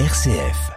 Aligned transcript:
RCF. 0.00 0.72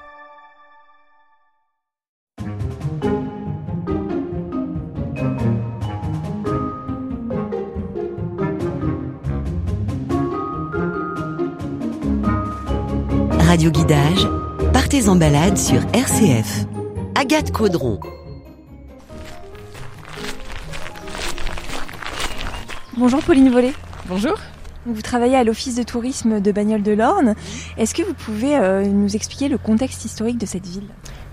Radio 13.40 13.72
Guidage, 13.72 14.28
partez 14.72 15.10
en 15.10 15.15
balade 15.15 15.58
sur 15.58 15.81
RCF. 15.94 16.66
Agathe 17.16 17.52
Caudron. 17.52 17.99
Bonjour 22.95 23.23
Pauline 23.23 23.49
Vollet. 23.49 23.73
Bonjour. 24.08 24.38
Vous 24.88 25.02
travaillez 25.02 25.35
à 25.35 25.44
l'Office 25.44 25.76
de 25.76 25.84
tourisme 25.84 26.40
de 26.40 26.52
Bagnoles 26.54 26.81
de 26.81 26.94
l'Orne. 26.94 27.36
Est-ce 27.77 27.94
que 27.94 28.04
vous 28.04 28.13
pouvez 28.13 28.55
euh, 28.55 28.86
nous 28.86 29.17
expliquer 29.17 29.50
le 29.50 29.58
contexte 29.58 30.05
historique 30.05 30.38
de 30.38 30.46
cette 30.46 30.66
ville? 30.66 30.88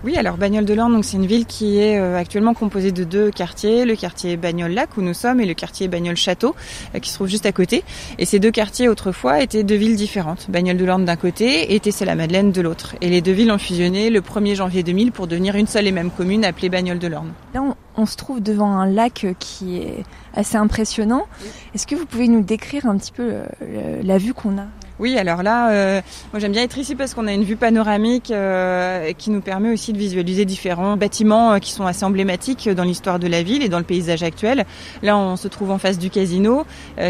Oui, 0.05 0.17
alors 0.17 0.37
Bagnoles 0.37 0.65
de 0.65 0.73
l'Orne, 0.75 0.93
donc 0.93 1.03
c'est 1.03 1.17
une 1.17 1.25
ville 1.25 1.47
qui 1.47 1.79
est 1.79 1.97
euh, 1.97 2.15
actuellement 2.15 2.53
composée 2.53 2.91
de 2.91 3.03
deux 3.03 3.31
quartiers, 3.31 3.85
le 3.85 3.95
quartier 3.95 4.37
Bagnoles-Lac 4.37 4.97
où 4.97 5.01
nous 5.01 5.15
sommes 5.15 5.41
et 5.41 5.47
le 5.47 5.55
quartier 5.55 5.87
Bagnoles-Château 5.87 6.55
euh, 6.93 6.99
qui 6.99 7.09
se 7.09 7.15
trouve 7.15 7.27
juste 7.27 7.47
à 7.47 7.51
côté. 7.51 7.83
Et 8.19 8.25
ces 8.25 8.37
deux 8.37 8.51
quartiers 8.51 8.87
autrefois 8.87 9.41
étaient 9.41 9.63
deux 9.63 9.73
villes 9.73 9.95
différentes. 9.95 10.45
Bagnoles 10.47 10.77
de 10.77 10.85
l'Orne 10.85 11.05
d'un 11.05 11.15
côté 11.15 11.73
et 11.73 11.79
Tessé-la-Madeleine 11.79 12.51
de 12.51 12.61
l'autre. 12.61 12.95
Et 13.01 13.09
les 13.09 13.21
deux 13.21 13.31
villes 13.31 13.51
ont 13.51 13.57
fusionné 13.57 14.11
le 14.11 14.21
1er 14.21 14.53
janvier 14.53 14.83
2000 14.83 15.11
pour 15.11 15.25
devenir 15.25 15.55
une 15.55 15.65
seule 15.65 15.87
et 15.87 15.91
même 15.91 16.11
commune 16.11 16.45
appelée 16.45 16.69
Bagnoles 16.69 16.99
de 16.99 17.07
l'Orne. 17.07 17.33
Là, 17.55 17.63
on, 17.63 17.75
on 17.97 18.05
se 18.05 18.15
trouve 18.15 18.43
devant 18.43 18.77
un 18.77 18.85
lac 18.85 19.25
qui 19.39 19.77
est 19.77 20.03
assez 20.35 20.55
impressionnant. 20.55 21.25
Est-ce 21.73 21.87
que 21.87 21.95
vous 21.95 22.05
pouvez 22.05 22.27
nous 22.27 22.43
décrire 22.43 22.85
un 22.85 22.95
petit 22.99 23.11
peu 23.11 23.23
euh, 23.63 24.01
la 24.03 24.19
vue 24.19 24.35
qu'on 24.35 24.59
a? 24.59 24.67
Oui, 24.97 25.17
alors 25.17 25.43
là, 25.43 25.71
euh, 25.71 26.01
moi 26.31 26.39
j'aime 26.39 26.53
bien 26.53 26.63
être 26.63 26.77
ici 26.77 26.95
parce 26.95 27.13
qu'on 27.13 27.27
a 27.27 27.33
une 27.33 27.43
vue 27.43 27.57
panoramique 27.57 28.31
euh, 28.31 29.11
qui 29.17 29.29
nous 29.29 29.41
permet 29.41 29.71
aussi 29.73 29.91
de 29.91 29.97
visualiser 29.97 30.45
différents 30.45 30.95
bâtiments 30.95 31.53
euh, 31.53 31.57
qui 31.59 31.71
sont 31.73 31.85
assez 31.85 32.05
emblématiques 32.05 32.69
dans 32.69 32.85
l'histoire 32.85 33.19
de 33.19 33.27
la 33.27 33.43
ville 33.43 33.61
et 33.61 33.67
dans 33.67 33.77
le 33.79 33.83
paysage 33.83 34.23
actuel. 34.23 34.65
Là, 35.03 35.17
on 35.17 35.35
se 35.35 35.49
trouve 35.49 35.71
en 35.71 35.77
face 35.79 35.99
du 35.99 36.09
casino, 36.09 36.65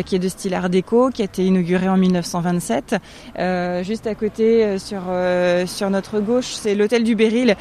qui 0.06 0.16
est 0.16 0.20
de 0.20 0.28
style 0.30 0.56
Art 0.56 0.70
déco, 0.70 1.10
qui 1.12 1.22
a 1.22 1.26
été 1.26 1.46
inauguré 1.46 1.88
en 1.88 1.98
1927. 1.98 2.96
Euh, 3.38 3.84
juste 3.84 4.08
à 4.08 4.16
côté, 4.16 4.80
sur 4.80 5.04
sur 5.68 5.90
notre 5.92 6.20
gauche, 6.22 6.54
c'est 6.54 6.74
l'hôtel 6.74 7.04
du 7.04 7.16
Béril, 7.16 7.56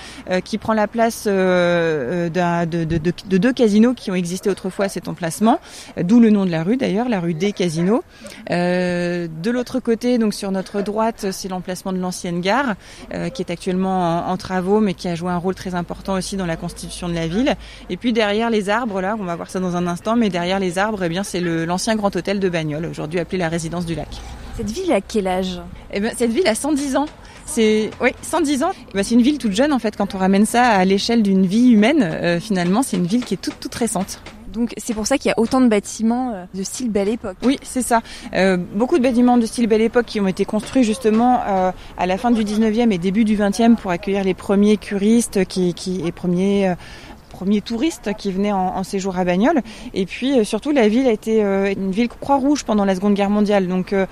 qui 0.44 0.56
prend 0.58 0.72
la 0.72 0.86
place 0.88 1.26
de, 1.26 2.28
de- 2.30 2.84
de- 2.84 3.12
de 3.28 3.38
deux 3.38 3.52
casinos 3.52 3.92
qui 3.94 4.10
ont 4.10 4.14
existé 4.14 4.48
autrefois 4.48 4.86
à 4.86 4.88
cet 4.88 5.08
emplacement, 5.08 5.58
d'où 6.02 6.18
le 6.20 6.30
nom 6.30 6.46
de 6.46 6.50
la 6.50 6.62
rue 6.62 6.76
d'ailleurs, 6.78 7.08
la 7.10 7.20
rue 7.20 7.34
des 7.34 7.52
Casinos. 7.52 8.02
De 8.48 9.50
l'autre 9.50 9.80
côté, 9.80 10.13
donc 10.18 10.34
sur 10.34 10.50
notre 10.50 10.82
droite, 10.82 11.26
c'est 11.30 11.48
l'emplacement 11.48 11.92
de 11.92 11.98
l'ancienne 11.98 12.40
gare, 12.40 12.74
euh, 13.12 13.28
qui 13.28 13.42
est 13.42 13.50
actuellement 13.50 14.26
en, 14.28 14.32
en 14.32 14.36
travaux, 14.36 14.80
mais 14.80 14.94
qui 14.94 15.08
a 15.08 15.14
joué 15.14 15.30
un 15.30 15.36
rôle 15.36 15.54
très 15.54 15.74
important 15.74 16.14
aussi 16.14 16.36
dans 16.36 16.46
la 16.46 16.56
constitution 16.56 17.08
de 17.08 17.14
la 17.14 17.28
ville. 17.28 17.54
Et 17.90 17.96
puis 17.96 18.12
derrière 18.12 18.50
les 18.50 18.68
arbres, 18.68 19.00
là, 19.00 19.16
on 19.18 19.24
va 19.24 19.36
voir 19.36 19.50
ça 19.50 19.60
dans 19.60 19.76
un 19.76 19.86
instant, 19.86 20.16
mais 20.16 20.30
derrière 20.30 20.58
les 20.58 20.78
arbres, 20.78 21.02
eh 21.04 21.08
bien, 21.08 21.22
c'est 21.22 21.40
l'ancien 21.40 21.96
grand 21.96 22.14
hôtel 22.14 22.40
de 22.40 22.48
Bagnoles, 22.48 22.86
aujourd'hui 22.86 23.20
appelé 23.20 23.38
la 23.38 23.48
résidence 23.48 23.86
du 23.86 23.94
lac. 23.94 24.08
Cette 24.56 24.70
ville 24.70 24.92
a 24.92 25.00
quel 25.00 25.26
âge? 25.26 25.60
Eh 25.92 26.00
ben, 26.00 26.12
cette 26.16 26.30
ville 26.30 26.46
a 26.46 26.54
110 26.54 26.96
ans. 26.96 27.06
C'est 27.46 27.90
oui, 28.00 28.10
110 28.22 28.62
ans. 28.62 28.70
Eh 28.90 28.94
ben, 28.94 29.02
c'est 29.02 29.14
une 29.14 29.22
ville 29.22 29.38
toute 29.38 29.52
jeune 29.52 29.72
en 29.72 29.78
fait. 29.78 29.96
Quand 29.96 30.14
on 30.14 30.18
ramène 30.18 30.46
ça 30.46 30.64
à 30.64 30.84
l'échelle 30.84 31.22
d'une 31.22 31.44
vie 31.46 31.70
humaine, 31.70 32.02
euh, 32.02 32.40
finalement, 32.40 32.82
c'est 32.82 32.96
une 32.96 33.06
ville 33.06 33.24
qui 33.24 33.34
est 33.34 33.38
toute 33.38 33.58
toute 33.60 33.74
récente. 33.74 34.20
Donc 34.54 34.72
c'est 34.76 34.94
pour 34.94 35.06
ça 35.06 35.18
qu'il 35.18 35.28
y 35.28 35.32
a 35.32 35.38
autant 35.38 35.60
de 35.60 35.68
bâtiments 35.68 36.32
euh, 36.32 36.44
de 36.54 36.62
style 36.62 36.90
belle 36.90 37.08
époque. 37.08 37.36
Oui, 37.42 37.58
c'est 37.62 37.82
ça. 37.82 38.00
Euh, 38.32 38.56
beaucoup 38.56 38.96
de 38.96 39.02
bâtiments 39.02 39.36
de 39.36 39.46
style 39.46 39.66
Belle 39.66 39.82
Époque 39.82 40.06
qui 40.06 40.20
ont 40.20 40.26
été 40.26 40.44
construits 40.44 40.84
justement 40.84 41.40
euh, 41.46 41.72
à 41.98 42.06
la 42.06 42.16
fin 42.16 42.30
du 42.30 42.44
19e 42.44 42.90
et 42.92 42.98
début 42.98 43.24
du 43.24 43.36
20e 43.36 43.76
pour 43.76 43.90
accueillir 43.90 44.24
les 44.24 44.34
premiers 44.34 44.76
curistes 44.76 45.44
qui, 45.44 45.74
qui 45.74 46.06
et 46.06 46.12
premiers 46.12 46.68
euh, 46.68 46.74
premiers 47.34 47.60
touristes 47.60 48.14
qui 48.16 48.30
venaient 48.30 48.52
en, 48.52 48.76
en 48.76 48.84
séjour 48.84 49.18
à 49.18 49.24
Bagnoles. 49.24 49.60
Et 49.92 50.06
puis 50.06 50.38
euh, 50.38 50.44
surtout, 50.44 50.70
la 50.70 50.88
ville 50.88 51.06
a 51.06 51.12
été 51.12 51.44
euh, 51.44 51.72
une 51.72 51.90
ville 51.90 52.08
Croix-Rouge 52.08 52.64
pendant 52.64 52.84
la 52.84 52.94
Seconde 52.94 53.14
Guerre 53.14 53.30
mondiale. 53.30 53.66
Donc 53.66 53.92
euh, 53.92 54.06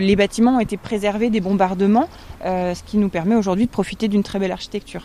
les 0.00 0.16
bâtiments 0.16 0.56
ont 0.56 0.60
été 0.60 0.76
préservés 0.76 1.30
des 1.30 1.40
bombardements, 1.40 2.08
ce 2.42 2.82
qui 2.84 2.96
nous 2.96 3.08
permet 3.08 3.34
aujourd'hui 3.34 3.66
de 3.66 3.70
profiter 3.70 4.08
d'une 4.08 4.22
très 4.22 4.38
belle 4.38 4.52
architecture. 4.52 5.02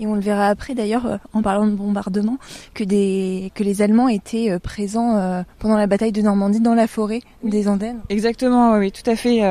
Et 0.00 0.06
on 0.06 0.14
le 0.14 0.20
verra 0.20 0.48
après 0.48 0.74
d'ailleurs 0.74 1.04
euh, 1.04 1.16
en 1.34 1.42
parlant 1.42 1.66
de 1.66 1.72
bombardement 1.72 2.38
que 2.72 2.84
des 2.84 3.52
que 3.54 3.62
les 3.62 3.82
Allemands 3.82 4.08
étaient 4.08 4.50
euh, 4.50 4.58
présents 4.58 5.16
euh, 5.16 5.42
pendant 5.58 5.76
la 5.76 5.86
bataille 5.86 6.10
de 6.10 6.22
Normandie 6.22 6.60
dans 6.60 6.74
la 6.74 6.86
forêt 6.86 7.20
des 7.44 7.68
Andennes. 7.68 8.00
Exactement, 8.08 8.78
oui, 8.78 8.92
tout 8.92 9.08
à 9.08 9.14
fait. 9.14 9.42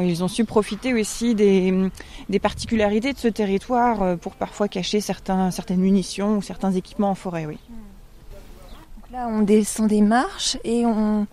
Ils 0.00 0.24
ont 0.24 0.28
su 0.28 0.46
profiter 0.46 0.94
aussi 0.94 1.34
des, 1.34 1.90
des 2.30 2.38
particularités 2.38 3.12
de 3.12 3.18
ce 3.18 3.28
territoire 3.28 4.16
pour 4.16 4.34
parfois 4.34 4.66
cacher 4.66 5.00
certains, 5.00 5.50
certaines 5.50 5.80
munitions 5.80 6.38
ou 6.38 6.42
certains 6.42 6.72
équipements 6.72 7.10
en 7.10 7.14
forêt. 7.14 7.44
Oui. 7.46 7.58
Donc 8.96 9.12
là 9.12 9.28
on 9.30 9.42
descend 9.42 9.88
des 9.88 10.00
marches 10.00 10.56
et 10.64 10.86
on 10.86 11.26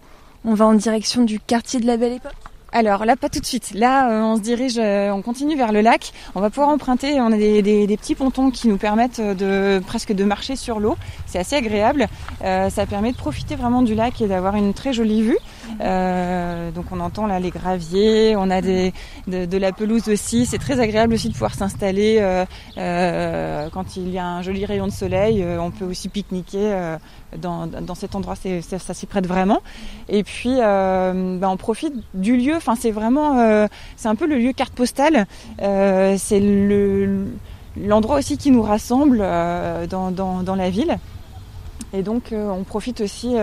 on 0.45 0.53
va 0.53 0.65
en 0.65 0.73
direction 0.73 1.23
du 1.23 1.39
quartier 1.39 1.79
de 1.79 1.85
la 1.85 1.97
belle 1.97 2.13
époque. 2.13 2.33
Alors 2.71 3.05
là, 3.05 3.15
pas 3.15 3.29
tout 3.29 3.39
de 3.39 3.45
suite. 3.45 3.71
Là, 3.73 4.11
euh, 4.11 4.21
on 4.21 4.35
se 4.35 4.41
dirige, 4.41 4.77
euh, 4.77 5.09
on 5.11 5.21
continue 5.21 5.55
vers 5.57 5.71
le 5.71 5.81
lac. 5.81 6.13
On 6.35 6.41
va 6.41 6.49
pouvoir 6.49 6.69
emprunter. 6.69 7.19
On 7.19 7.31
a 7.31 7.37
des, 7.37 7.97
petits 7.97 8.15
pontons 8.15 8.51
qui 8.51 8.67
nous 8.67 8.77
permettent 8.77 9.19
de 9.19 9.81
presque 9.85 10.13
de 10.13 10.23
marcher 10.23 10.55
sur 10.55 10.79
l'eau. 10.79 10.95
C'est 11.25 11.39
assez 11.39 11.55
agréable. 11.55 12.07
Euh, 12.43 12.69
ça 12.69 12.85
permet 12.85 13.11
de 13.11 13.17
profiter 13.17 13.55
vraiment 13.55 13.81
du 13.81 13.95
lac 13.95 14.21
et 14.21 14.27
d'avoir 14.27 14.55
une 14.55 14.73
très 14.73 14.93
jolie 14.93 15.23
vue. 15.23 15.37
Euh, 15.81 16.71
donc 16.71 16.85
on 16.91 16.99
entend 16.99 17.27
là 17.27 17.39
les 17.39 17.51
graviers. 17.51 18.35
On 18.35 18.49
a 18.49 18.61
de, 18.61 19.57
la 19.57 19.71
pelouse 19.71 20.09
aussi. 20.09 20.45
C'est 20.45 20.57
très 20.57 20.79
agréable 20.79 21.13
aussi 21.13 21.29
de 21.29 21.33
pouvoir 21.33 21.53
s'installer 21.53 22.17
euh, 22.19 22.45
euh, 22.77 23.69
quand 23.71 23.95
il 23.95 24.09
y 24.09 24.17
a 24.17 24.25
un 24.25 24.41
joli 24.41 24.65
rayon 24.65 24.87
de 24.87 24.91
soleil. 24.91 25.45
On 25.59 25.71
peut 25.71 25.85
aussi 25.85 26.09
pique-niquer 26.09 26.97
dans, 27.37 27.95
cet 27.95 28.15
endroit. 28.15 28.35
Ça, 28.35 28.93
s'y 28.93 29.05
prête 29.05 29.27
vraiment. 29.27 29.59
Et 30.07 30.23
puis, 30.23 30.55
ben, 30.57 31.39
on 31.43 31.57
profite 31.57 31.93
du 32.13 32.37
lieu. 32.37 32.55
Enfin, 32.55 32.75
c'est 32.75 32.91
vraiment, 32.91 33.67
c'est 33.95 34.07
un 34.07 34.15
peu 34.15 34.27
le 34.27 34.37
lieu 34.37 34.53
carte 34.53 34.73
postale. 34.73 35.25
C'est 35.59 36.39
le 36.39 37.27
l'endroit 37.77 38.17
aussi 38.17 38.37
qui 38.37 38.51
nous 38.51 38.63
rassemble 38.63 39.19
dans, 39.19 40.55
la 40.57 40.69
ville. 40.69 40.97
Et 41.93 42.03
donc, 42.03 42.33
on 42.33 42.63
profite 42.63 43.01
aussi 43.01 43.35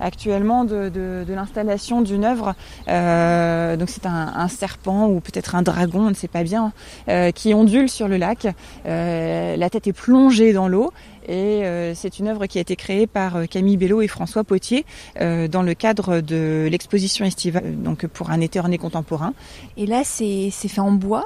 actuellement 0.00 0.64
de, 0.64 1.24
l'installation 1.28 2.02
d'une 2.02 2.24
œuvre. 2.24 2.54
Euh, 2.88 3.76
donc, 3.76 3.90
c'est 3.90 4.06
un, 4.06 4.48
serpent 4.48 5.08
ou 5.08 5.20
peut-être 5.20 5.54
un 5.54 5.62
dragon, 5.62 6.06
on 6.06 6.10
ne 6.10 6.14
sait 6.14 6.28
pas 6.28 6.44
bien, 6.44 6.72
euh, 7.08 7.30
qui 7.30 7.52
ondule 7.54 7.88
sur 7.88 8.08
le 8.08 8.16
lac. 8.16 8.46
Euh, 8.86 9.56
la 9.56 9.70
tête 9.70 9.86
est 9.86 9.92
plongée 9.92 10.52
dans 10.52 10.68
l'eau. 10.68 10.92
Et 11.28 11.64
c'est 11.96 12.20
une 12.20 12.28
œuvre 12.28 12.46
qui 12.46 12.58
a 12.58 12.60
été 12.60 12.76
créée 12.76 13.08
par 13.08 13.48
Camille 13.50 13.76
Bello 13.76 14.00
et 14.00 14.06
François 14.06 14.44
Potier 14.44 14.86
dans 15.18 15.62
le 15.62 15.74
cadre 15.74 16.20
de 16.20 16.68
l'exposition 16.70 17.24
estivale, 17.24 17.82
donc 17.82 18.06
pour 18.06 18.30
un 18.30 18.40
été 18.40 18.60
orné 18.60 18.78
contemporain. 18.78 19.32
Et 19.76 19.86
là 19.86 20.02
c'est 20.04 20.52
fait 20.52 20.80
en 20.80 20.92
bois. 20.92 21.24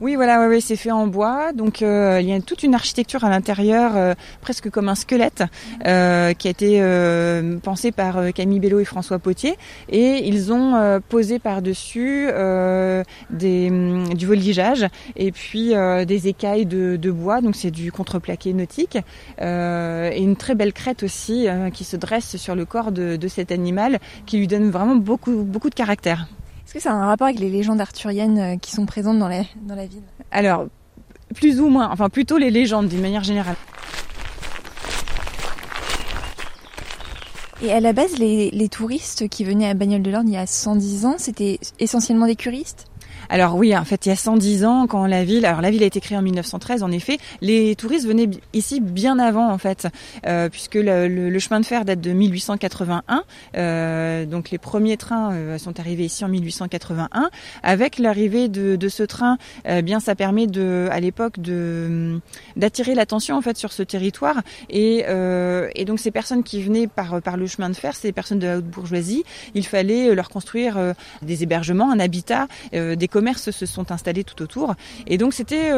Oui, 0.00 0.14
voilà, 0.14 0.48
c'est 0.60 0.76
fait 0.76 0.92
en 0.92 1.08
bois. 1.08 1.52
Donc 1.52 1.82
euh, 1.82 2.18
il 2.20 2.28
y 2.28 2.32
a 2.32 2.40
toute 2.40 2.62
une 2.62 2.74
architecture 2.74 3.24
à 3.24 3.30
l'intérieur, 3.30 3.96
euh, 3.96 4.14
presque 4.40 4.70
comme 4.70 4.88
un 4.88 4.94
squelette, 4.94 5.42
euh, 5.86 6.34
qui 6.34 6.46
a 6.46 6.50
été 6.50 6.78
euh, 6.80 7.58
pensé 7.58 7.90
par 7.90 8.32
Camille 8.32 8.60
Bello 8.60 8.78
et 8.78 8.84
François 8.84 9.18
Potier. 9.18 9.56
Et 9.88 10.26
ils 10.28 10.52
ont 10.52 11.00
posé 11.08 11.38
par-dessus 11.38 12.28
des, 13.30 13.68
hum, 13.70 14.14
du 14.14 14.26
voligeage 14.26 14.86
et 15.16 15.32
puis 15.32 15.74
des 16.06 16.28
écailles 16.28 16.66
de, 16.66 17.10
bois. 17.10 17.40
Donc 17.40 17.56
c'est 17.56 17.70
du 17.70 17.90
contreplaqué 17.90 18.52
nautique 18.52 18.98
et 19.40 20.22
une 20.22 20.36
très 20.36 20.54
belle 20.54 20.72
crête 20.72 21.02
aussi 21.02 21.46
qui 21.72 21.84
se 21.84 21.96
dresse 21.96 22.36
sur 22.36 22.54
le 22.54 22.64
corps 22.64 22.92
de, 22.92 23.28
cet 23.28 23.50
animal, 23.50 23.98
qui 24.26 24.38
lui 24.38 24.46
donne 24.46 24.70
vraiment 24.70 24.96
beaucoup 24.96 25.70
de 25.70 25.74
caractère. 25.74 26.28
Est-ce 26.68 26.74
que 26.74 26.80
ça 26.80 26.90
a 26.90 26.96
un 26.96 27.06
rapport 27.06 27.28
avec 27.28 27.40
les 27.40 27.48
légendes 27.48 27.80
arthuriennes 27.80 28.38
euh, 28.38 28.56
qui 28.58 28.72
sont 28.72 28.84
présentes 28.84 29.18
dans 29.18 29.26
la 29.26 29.40
dans 29.62 29.74
la 29.74 29.86
ville? 29.86 30.02
Alors, 30.30 30.66
plus 31.34 31.62
ou 31.62 31.70
moins, 31.70 31.88
enfin 31.90 32.10
plutôt 32.10 32.36
les 32.36 32.50
légendes 32.50 32.88
d'une 32.88 33.00
manière 33.00 33.24
générale. 33.24 33.56
Et 37.62 37.72
à 37.72 37.80
la 37.80 37.94
base, 37.94 38.18
les, 38.18 38.50
les 38.50 38.68
touristes 38.68 39.30
qui 39.30 39.44
venaient 39.44 39.70
à 39.70 39.72
Bagnoles 39.72 40.02
de 40.02 40.10
l'Orne 40.10 40.28
il 40.28 40.34
y 40.34 40.36
a 40.36 40.46
110 40.46 41.06
ans, 41.06 41.14
c'était 41.16 41.58
essentiellement 41.78 42.26
des 42.26 42.36
curistes? 42.36 42.87
Alors 43.30 43.56
oui, 43.56 43.76
en 43.76 43.84
fait, 43.84 44.06
il 44.06 44.08
y 44.08 44.12
a 44.12 44.16
110 44.16 44.64
ans, 44.64 44.86
quand 44.86 45.06
la 45.06 45.24
ville, 45.24 45.44
alors 45.44 45.60
la 45.60 45.70
ville 45.70 45.82
a 45.82 45.86
été 45.86 46.00
créée 46.00 46.16
en 46.16 46.22
1913, 46.22 46.82
en 46.82 46.90
effet, 46.90 47.18
les 47.42 47.76
touristes 47.76 48.06
venaient 48.06 48.30
ici 48.54 48.80
bien 48.80 49.18
avant, 49.18 49.50
en 49.50 49.58
fait, 49.58 49.86
euh, 50.26 50.48
puisque 50.48 50.76
le, 50.76 51.38
chemin 51.38 51.60
de 51.60 51.66
fer 51.66 51.84
date 51.84 52.00
de 52.00 52.12
1881. 52.12 53.22
euh, 53.56 54.26
donc 54.26 54.50
les 54.50 54.58
premiers 54.58 54.96
trains 54.96 55.32
euh, 55.32 55.58
sont 55.58 55.78
arrivés 55.78 56.06
ici 56.06 56.24
en 56.24 56.28
1881. 56.28 57.30
Avec 57.62 57.98
l'arrivée 57.98 58.48
de, 58.48 58.88
ce 58.88 59.02
train, 59.02 59.36
eh 59.66 59.82
bien, 59.82 60.00
ça 60.00 60.14
permet 60.14 60.46
de, 60.46 60.88
à 60.90 61.00
l'époque, 61.00 61.38
de 61.38 62.18
d'attirer 62.56 62.94
l'attention 62.94 63.36
en 63.36 63.42
fait 63.42 63.56
sur 63.56 63.72
ce 63.72 63.82
territoire. 63.82 64.42
Et, 64.70 65.04
donc 65.86 66.00
ces 66.00 66.10
personnes 66.10 66.42
qui 66.42 66.62
venaient 66.62 66.86
par 66.86 67.22
par 67.22 67.36
le 67.36 67.46
chemin 67.46 67.70
de 67.70 67.74
fer, 67.74 67.94
ces 67.94 68.12
personnes 68.12 68.38
de 68.38 68.46
la 68.46 68.58
haute 68.58 68.66
bourgeoisie, 68.66 69.24
il 69.54 69.66
fallait 69.66 70.14
leur 70.14 70.28
construire 70.28 70.94
des 71.22 71.42
hébergements, 71.42 71.90
un 71.90 72.00
habitat, 72.00 72.46
des 72.72 73.08
commerces 73.18 73.50
se 73.50 73.66
sont 73.66 73.90
installés 73.90 74.24
tout 74.24 74.40
autour. 74.42 74.74
Et 75.06 75.16
donc 75.18 75.34
c'était 75.34 75.72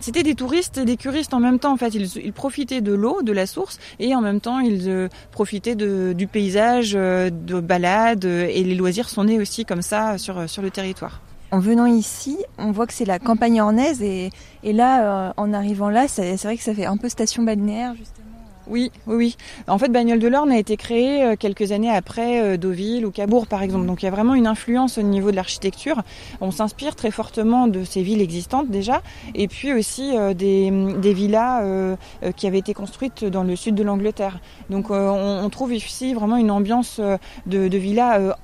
c'était 0.00 0.22
des 0.22 0.34
touristes 0.34 0.78
et 0.78 0.84
des 0.84 0.96
curistes 0.96 1.34
en 1.34 1.40
même 1.40 1.58
temps. 1.58 1.72
En 1.72 1.76
fait, 1.76 1.94
ils, 1.94 2.32
profitaient 2.32 2.80
de 2.80 2.94
l'eau, 3.02 3.22
de 3.22 3.32
la 3.32 3.46
source, 3.46 3.78
et 3.98 4.14
en 4.14 4.20
même 4.20 4.40
temps 4.40 4.60
ils 4.60 5.08
profitaient 5.32 5.74
de, 5.74 6.12
du 6.12 6.26
paysage, 6.26 6.92
de 6.92 7.60
balades, 7.60 8.24
et 8.24 8.62
les 8.62 8.74
loisirs 8.74 9.08
sont 9.08 9.24
nés 9.24 9.40
aussi 9.40 9.64
comme 9.64 9.82
ça 9.82 10.18
sur 10.18 10.48
sur 10.48 10.62
le 10.62 10.70
territoire. 10.70 11.20
En 11.50 11.60
venant 11.60 11.86
ici, 11.86 12.36
on 12.58 12.70
voit 12.72 12.86
que 12.86 12.92
c'est 12.92 13.04
la 13.04 13.18
campagne 13.18 13.60
ornaise 13.60 14.02
et, 14.02 14.30
et 14.62 14.72
là, 14.72 15.32
en 15.36 15.52
arrivant 15.52 15.90
là, 15.90 16.08
c'est 16.08 16.36
vrai 16.42 16.56
que 16.56 16.62
ça 16.62 16.74
fait 16.74 16.86
un 16.86 16.96
peu 16.96 17.08
station 17.08 17.42
balnéaire 17.42 17.94
justement. 17.96 18.25
Oui, 18.68 18.90
oui, 19.06 19.14
oui. 19.16 19.36
En 19.68 19.78
fait, 19.78 19.88
Bagnole 19.88 20.18
de 20.18 20.26
l'Orne 20.26 20.50
a 20.50 20.58
été 20.58 20.76
créé 20.76 21.22
euh, 21.22 21.36
quelques 21.38 21.70
années 21.70 21.90
après 21.90 22.42
euh, 22.42 22.56
Deauville 22.56 23.06
ou 23.06 23.10
Cabourg, 23.10 23.46
par 23.46 23.62
exemple. 23.62 23.86
Donc, 23.86 24.02
il 24.02 24.06
y 24.06 24.08
a 24.08 24.10
vraiment 24.10 24.34
une 24.34 24.46
influence 24.46 24.98
au 24.98 25.02
niveau 25.02 25.30
de 25.30 25.36
l'architecture. 25.36 26.02
On 26.40 26.50
s'inspire 26.50 26.96
très 26.96 27.12
fortement 27.12 27.68
de 27.68 27.84
ces 27.84 28.02
villes 28.02 28.20
existantes 28.20 28.68
déjà, 28.68 29.02
et 29.34 29.46
puis 29.46 29.72
aussi 29.72 30.16
euh, 30.16 30.34
des, 30.34 30.70
des 30.98 31.14
villas 31.14 31.96
qui 32.36 32.46
avaient 32.46 32.58
été 32.58 32.74
construites 32.74 33.24
dans 33.24 33.42
le 33.42 33.54
sud 33.56 33.74
de 33.74 33.82
l'Angleterre. 33.82 34.40
Donc, 34.70 34.90
on, 34.90 35.48
trouve 35.50 35.72
ici 35.72 36.12
vraiment 36.12 36.36
une 36.36 36.50
ambiance 36.50 37.00
de, 37.46 37.68
de 37.68 37.78
villas 37.78 38.34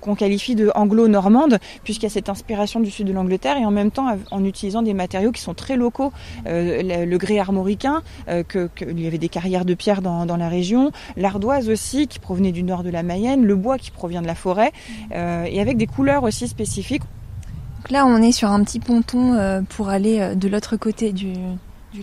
qu'on 0.00 0.14
qualifie 0.14 0.54
de 0.54 0.70
anglo-normande, 0.74 1.58
puisqu'il 1.82 2.04
y 2.04 2.06
a 2.06 2.10
cette 2.10 2.28
inspiration 2.28 2.80
du 2.80 2.90
sud 2.90 3.06
de 3.06 3.12
l'Angleterre, 3.12 3.56
et 3.56 3.64
en 3.64 3.70
même 3.70 3.90
temps 3.90 4.16
en 4.30 4.44
utilisant 4.44 4.82
des 4.82 4.94
matériaux 4.94 5.32
qui 5.32 5.40
sont 5.40 5.54
très 5.54 5.76
locaux. 5.76 6.12
Euh, 6.46 7.06
le, 7.06 7.18
grès 7.18 7.38
armoricain, 7.38 8.02
euh, 8.28 8.42
que, 8.42 8.68
il 8.80 9.00
y 9.00 9.06
avait 9.06 9.18
des 9.18 9.28
carrières 9.28 9.64
de 9.64 9.74
pierre 9.74 10.02
dans, 10.02 10.36
la 10.36 10.48
région, 10.48 10.90
l'ardoise 11.16 11.68
aussi, 11.68 12.08
qui 12.08 12.18
provenait 12.18 12.52
du 12.52 12.62
nord 12.62 12.82
de 12.82 12.90
la 12.90 13.02
Mayenne, 13.02 13.44
le 13.44 13.56
bois 13.56 13.78
qui 13.78 13.90
provient 13.90 14.22
de 14.22 14.26
la 14.26 14.34
forêt, 14.34 14.72
euh, 15.12 15.44
et 15.44 15.60
avec 15.60 15.76
des 15.76 15.86
couleurs 15.86 16.24
aussi 16.24 16.48
spécifiques. 16.48 17.02
Donc 17.02 17.90
là, 17.90 18.06
on 18.06 18.22
est 18.22 18.32
sur 18.32 18.50
un 18.50 18.62
petit 18.64 18.80
ponton 18.80 19.64
pour 19.68 19.90
aller 19.90 20.34
de 20.34 20.48
l'autre 20.48 20.76
côté 20.76 21.12
du 21.12 21.34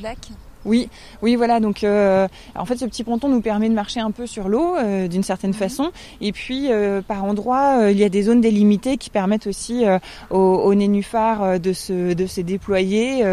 lac. 0.02 0.30
Oui, 0.66 0.90
oui, 1.22 1.36
voilà. 1.36 1.60
Donc, 1.60 1.84
euh, 1.84 2.28
en 2.56 2.66
fait, 2.66 2.78
ce 2.78 2.86
petit 2.86 3.04
ponton 3.04 3.30
nous 3.30 3.42
permet 3.42 3.70
de 3.70 3.74
marcher 3.74 4.00
un 4.00 4.12
peu 4.12 4.28
sur 4.28 4.48
l'eau 4.48 4.76
euh, 4.76 5.08
d'une 5.08 5.24
certaine 5.24 5.52
mhm. 5.52 5.58
façon. 5.58 5.92
Et 6.20 6.32
puis, 6.32 6.72
euh, 6.72 7.02
par 7.02 7.24
endroits, 7.24 7.90
il 7.92 7.98
y 7.98 8.04
a 8.04 8.10
des 8.10 8.24
zones 8.24 8.42
délimitées 8.42 8.98
qui 8.98 9.10
permettent 9.10 9.48
aussi 9.48 9.84
aux, 10.30 10.38
aux, 10.38 10.76
nénuphars 10.76 11.60
de 11.60 11.74
se 11.74 12.14
de 12.14 12.26
se 12.26 12.42
déployer 12.42 13.24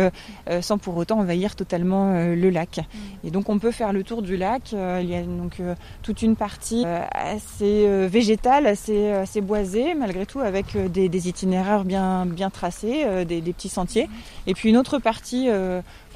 sans 0.60 0.78
pour 0.78 0.96
autant 0.96 1.19
envahir 1.19 1.56
totalement 1.56 2.12
le 2.12 2.50
lac. 2.50 2.78
Mhm. 2.78 2.84
Et 3.25 3.31
donc, 3.31 3.48
on 3.48 3.58
peut 3.58 3.70
faire 3.70 3.92
le 3.92 4.02
tour 4.02 4.22
du 4.22 4.36
lac. 4.36 4.72
il 4.72 5.08
y 5.08 5.14
a 5.14 5.22
donc 5.22 5.60
toute 6.02 6.22
une 6.22 6.36
partie 6.36 6.84
assez 7.12 8.06
végétale, 8.08 8.66
assez 8.66 9.10
assez 9.10 9.40
boisée, 9.40 9.94
malgré 9.94 10.26
tout, 10.26 10.40
avec 10.40 10.76
des, 10.90 11.08
des 11.08 11.28
itinéraires 11.28 11.84
bien 11.84 12.26
bien 12.26 12.50
tracés, 12.50 13.04
des, 13.26 13.40
des, 13.40 13.52
petits 13.52 13.69
sentiers. 13.69 14.06
Mhm. 14.06 14.12
Et 14.46 14.54
puis 14.54 14.69
une 14.70 14.76
autre 14.76 14.98
partie 14.98 15.48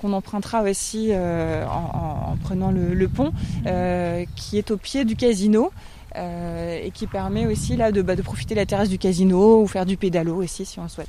qu'on 0.03 0.13
empruntera 0.13 0.63
aussi 0.63 1.09
euh, 1.11 1.65
en, 1.67 2.37
prenant 2.43 2.71
le, 2.71 3.09
pont, 3.09 3.33
euh, 3.67 4.25
qui 4.37 4.59
est 4.59 4.71
au 4.71 4.77
pied 4.77 5.05
du 5.05 5.17
casino. 5.17 5.71
Euh, 6.15 6.79
et 6.85 6.91
qui 6.91 7.07
permet 7.07 7.47
aussi 7.47 7.75
là 7.75 7.91
de, 7.91 8.03
bah, 8.03 8.17
de 8.17 8.21
profiter 8.21 8.55
de 8.55 8.61
la 8.61 8.67
terrasse 8.67 8.91
du 8.91 8.99
casino 8.99 9.63
ou 9.63 9.67
faire 9.67 9.87
du 9.87 9.97
pédalo 9.97 10.43
aussi 10.43 10.67
si 10.67 10.79
on 10.79 10.83
le 10.83 10.91
souhaite. 10.91 11.09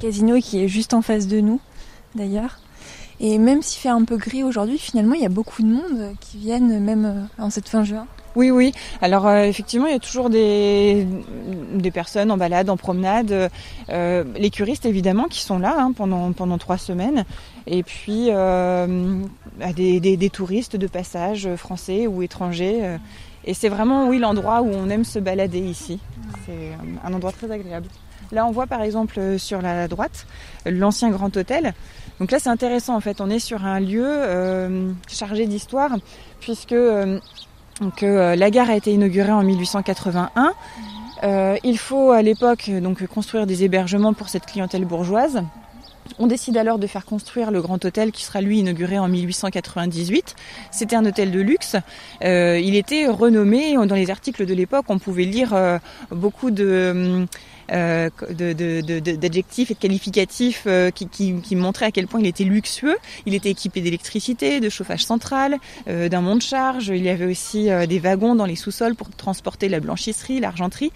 Casino 0.00 0.38
qui 0.38 0.62
est 0.62 0.68
juste 0.68 0.92
en 0.92 1.00
face 1.00 1.26
de 1.28 1.40
nous 1.40 1.62
d'ailleurs. 2.14 2.58
Et 3.20 3.38
même 3.38 3.62
s'il 3.62 3.80
fait 3.80 3.88
un 3.88 4.04
peu 4.04 4.18
gris 4.18 4.44
aujourd'hui, 4.44 4.76
finalement 4.76 5.14
il 5.14 5.22
y 5.22 5.24
a 5.24 5.30
beaucoup 5.30 5.62
de 5.62 5.68
monde 5.68 6.14
qui 6.20 6.36
viennent 6.36 6.78
même 6.78 7.26
en 7.38 7.48
cette 7.48 7.70
fin 7.70 7.84
juin. 7.84 8.06
Oui, 8.36 8.50
oui. 8.50 8.72
Alors 9.00 9.26
euh, 9.26 9.44
effectivement, 9.44 9.86
il 9.86 9.92
y 9.92 9.96
a 9.96 10.00
toujours 10.00 10.28
des, 10.28 11.06
des 11.74 11.90
personnes 11.90 12.30
en 12.30 12.36
balade, 12.36 12.68
en 12.68 12.76
promenade, 12.76 13.50
euh, 13.90 14.24
les 14.36 14.50
curistes 14.50 14.86
évidemment 14.86 15.24
qui 15.24 15.40
sont 15.40 15.58
là 15.58 15.76
hein, 15.78 15.92
pendant 15.92 16.32
pendant 16.32 16.58
trois 16.58 16.78
semaines, 16.78 17.24
et 17.66 17.82
puis 17.82 18.28
euh, 18.30 19.22
des, 19.74 20.00
des, 20.00 20.30
touristes 20.30 20.76
de 20.76 20.86
passage 20.86 21.48
français 21.56 22.06
ou 22.06 22.22
étrangers. 22.22 22.80
Euh. 22.82 22.98
et 23.44 23.54
c'est 23.54 23.68
vraiment 23.68 24.08
oui 24.08 24.18
l'endroit 24.18 24.62
où 24.62 24.70
on 24.70 24.88
aime 24.90 25.04
se 25.04 25.18
balader 25.18 25.60
ici. 25.60 25.98
C'est 26.46 26.70
un 27.04 27.12
endroit 27.12 27.32
très 27.32 27.50
agréable. 27.50 27.86
Là, 28.32 28.46
on 28.46 28.50
voit 28.50 28.66
par 28.66 28.82
exemple 28.82 29.38
sur 29.38 29.62
la 29.62 29.88
droite 29.88 30.26
l'ancien 30.66 31.10
Grand 31.10 31.34
Hôtel. 31.36 31.74
Donc 32.20 32.30
là, 32.30 32.38
c'est 32.38 32.48
intéressant 32.48 32.94
en 32.94 33.00
fait. 33.00 33.20
On 33.20 33.30
est 33.30 33.38
sur 33.38 33.64
un 33.64 33.80
lieu 33.80 34.06
euh, 34.06 34.92
chargé 35.08 35.46
d'histoire 35.46 35.90
puisque 36.40 36.72
euh, 36.72 37.18
la 38.00 38.50
gare 38.50 38.70
a 38.70 38.76
été 38.76 38.92
inaugurée 38.92 39.32
en 39.32 39.42
1881. 39.42 40.52
Euh, 41.22 41.56
il 41.64 41.78
faut 41.78 42.10
à 42.10 42.22
l'époque 42.22 42.70
donc 42.70 43.06
construire 43.06 43.46
des 43.46 43.64
hébergements 43.64 44.12
pour 44.12 44.28
cette 44.28 44.46
clientèle 44.46 44.84
bourgeoise. 44.84 45.42
On 46.18 46.26
décide 46.26 46.56
alors 46.56 46.78
de 46.78 46.86
faire 46.86 47.04
construire 47.04 47.50
le 47.50 47.60
grand 47.62 47.82
hôtel 47.84 48.12
qui 48.12 48.24
sera 48.24 48.40
lui 48.40 48.58
inauguré 48.58 48.98
en 48.98 49.08
1898. 49.08 50.36
C'était 50.70 50.96
un 50.96 51.04
hôtel 51.04 51.30
de 51.30 51.40
luxe. 51.40 51.76
Euh, 52.22 52.58
il 52.58 52.76
était 52.76 53.06
renommé. 53.06 53.74
Dans 53.74 53.94
les 53.94 54.10
articles 54.10 54.46
de 54.46 54.54
l'époque, 54.54 54.84
on 54.88 54.98
pouvait 54.98 55.24
lire 55.24 55.54
euh, 55.54 55.78
beaucoup 56.10 56.50
de 56.50 57.26
euh, 57.72 58.10
d'adjectifs 58.30 59.70
et 59.70 59.74
de 59.74 59.78
qualificatifs 59.78 60.66
qui, 60.94 61.56
montraient 61.56 61.86
à 61.86 61.90
quel 61.90 62.06
point 62.06 62.20
il 62.20 62.26
était 62.26 62.44
luxueux. 62.44 62.96
Il 63.26 63.34
était 63.34 63.50
équipé 63.50 63.80
d'électricité, 63.80 64.60
de 64.60 64.68
chauffage 64.68 65.04
central, 65.04 65.56
euh, 65.88 66.08
d'un 66.08 66.20
monte-charge. 66.20 66.88
Il 66.88 67.02
y 67.02 67.08
avait 67.08 67.26
aussi 67.26 67.68
des 67.88 67.98
wagons 67.98 68.34
dans 68.34 68.46
les 68.46 68.56
sous-sols 68.56 68.94
pour 68.94 69.10
transporter 69.10 69.68
la 69.68 69.80
blanchisserie, 69.80 70.40
l'argenterie. 70.40 70.92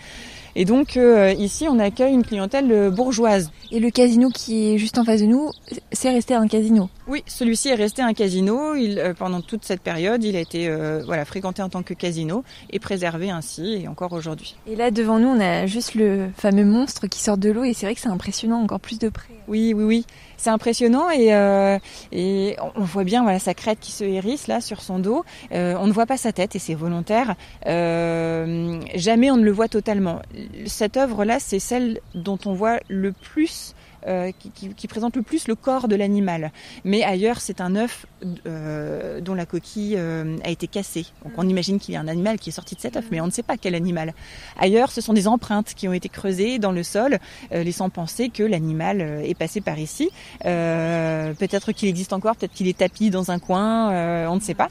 Et 0.61 0.65
donc 0.65 0.97
euh, 0.97 1.33
ici, 1.39 1.69
on 1.71 1.79
accueille 1.79 2.13
une 2.13 2.25
clientèle 2.25 2.73
euh, 2.73 2.91
bourgeoise. 2.91 3.53
Et 3.71 3.79
le 3.79 3.91
casino 3.91 4.29
qui 4.29 4.75
est 4.75 4.79
juste 4.79 4.99
en 4.99 5.05
face 5.05 5.21
de 5.21 5.27
nous, 5.27 5.53
c'est 5.93 6.11
resté 6.11 6.35
un 6.35 6.49
casino 6.49 6.91
Oui, 7.07 7.23
celui-ci 7.29 7.69
est 7.69 7.77
resté 7.77 8.03
un 8.03 8.13
casino. 8.13 8.75
Il, 8.75 8.99
euh, 8.99 9.15
pendant 9.15 9.41
toute 9.41 9.65
cette 9.65 9.81
période, 9.81 10.25
il 10.25 10.35
a 10.35 10.41
été 10.41 10.69
voilà, 11.07 11.25
fréquenté 11.25 11.63
en 11.63 11.69
tant 11.69 11.85
que 11.85 11.95
casino 11.95 12.43
et 12.71 12.81
préservé 12.81 13.31
ainsi, 13.31 13.83
et 13.83 13.87
encore 13.87 14.13
aujourd'hui. 14.13 14.57
Et 14.67 14.75
là, 14.75 14.91
devant 14.91 15.21
nous, 15.21 15.29
on 15.29 15.39
a 15.39 15.67
juste 15.67 15.95
le 15.95 16.31
fameux 16.37 16.65
monstre 16.65 17.07
qui 17.07 17.21
sort 17.21 17.39
de 17.39 17.51
l'eau, 17.51 17.63
et 17.63 17.73
c'est 17.73 17.87
vrai 17.87 17.95
que 17.95 18.01
c'est 18.01 18.09
impressionnant 18.09 18.61
encore 18.61 18.81
plus 18.81 18.99
de 18.99 19.11
près. 19.11 19.35
Oui, 19.47 19.75
oui, 19.77 19.85
oui 19.85 20.07
c'est 20.39 20.51
impressionnant 20.51 21.11
et, 21.11 21.35
euh, 21.35 21.79
et 22.13 22.57
on 22.77 22.83
voit 22.83 23.05
bien 23.05 23.23
voilà 23.23 23.39
sa 23.39 23.55
crête 23.55 23.79
qui 23.81 23.93
se 23.93 24.05
hérisse 24.05 24.47
là 24.47 24.61
sur 24.61 24.81
son 24.81 24.99
dos. 24.99 25.25
Euh, 25.53 25.75
on 25.79 25.87
ne 25.87 25.93
voit 25.93 26.07
pas 26.07 26.17
sa 26.17 26.33
tête 26.33 26.57
et 26.57 26.59
c'est 26.59 26.75
volontaire. 26.75 27.35
Euh, 27.67 28.81
jamais 28.95 29.31
on 29.31 29.37
ne 29.37 29.43
le 29.43 29.51
voit 29.51 29.69
totalement. 29.69 30.23
Cette 30.67 30.97
œuvre 30.97 31.25
là, 31.25 31.41
c'est 31.41 31.59
celle 31.59 32.01
dont 32.15 32.39
on 32.47 32.53
voit 32.53 32.81
le 32.89 33.13
plus 33.13 33.75
euh, 34.07 34.31
qui, 34.39 34.71
qui, 34.75 34.87
présente 34.87 35.17
le 35.17 35.23
plus 35.23 35.49
le 35.49 35.57
corps 35.57 35.89
de 35.89 35.97
l'animal. 35.97 36.53
Mais 36.85 37.03
ailleurs, 37.03 37.41
c'est 37.41 37.61
un 37.61 37.75
œuf 37.75 38.07
euh, 38.47 39.21
dont 39.21 39.35
la 39.35 39.45
coquille 39.45 39.97
euh, 39.99 40.39
a 40.45 40.51
été 40.51 40.69
cassée. 40.69 41.07
Donc 41.25 41.33
on 41.37 41.49
imagine 41.49 41.81
qu'il 41.81 41.95
y 41.95 41.97
a 41.97 42.01
un 42.01 42.07
animal 42.07 42.39
qui 42.39 42.51
est 42.51 42.53
sorti 42.53 42.77
de 42.77 42.81
cet 42.81 42.97
œuf, 42.97 43.07
mais 43.11 43.21
on 43.21 43.27
ne 43.27 43.33
sait 43.33 43.43
pas 43.43 43.57
quel 43.57 43.75
animal. 43.75 44.15
Ailleurs, 44.57 44.93
ce 44.93 45.01
sont 45.01 45.15
des 45.15 45.27
empreintes 45.27 45.75
qui 45.75 45.89
ont 45.89 45.93
été 45.93 46.09
creusées 46.09 46.61
dans 46.61 46.71
le 46.71 46.85
sol, 46.85 47.19
laissant 47.51 47.91
penser 47.91 48.29
que 48.29 48.45
l'animal 48.45 49.01
est 49.01 49.37
passé 49.37 49.61
par 49.61 49.79
ici. 49.79 50.11
peut-être 50.43 51.73
qu'il 51.73 51.89
existe 51.89 52.13
encore, 52.13 52.37
peut-être 52.37 52.53
qu'il 52.53 52.69
est 52.69 52.79
tapis 52.79 53.11
dans 53.11 53.33
un 53.33 53.41
coin, 53.41 54.29
on 54.29 54.37
ne 54.37 54.41
sait 54.41 54.55
pas. 54.55 54.69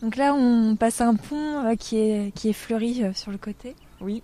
Donc 0.00 0.16
là, 0.16 0.32
on 0.32 0.76
passe 0.76 1.00
un 1.00 1.16
pont 1.16 1.74
qui 1.78 1.98
est, 1.98 2.34
qui 2.34 2.50
est 2.50 2.54
fleuri 2.54 3.02
sur 3.14 3.32
le 3.32 3.38
côté. 3.38 3.74
Oui, 4.00 4.22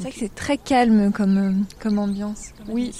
c'est 0.00 0.08
vrai 0.08 0.12
que 0.12 0.18
c'est 0.18 0.34
très 0.34 0.56
calme 0.56 1.12
comme, 1.12 1.38
euh, 1.38 1.52
comme 1.78 1.98
ambiance. 1.98 2.52
oui. 2.68 2.92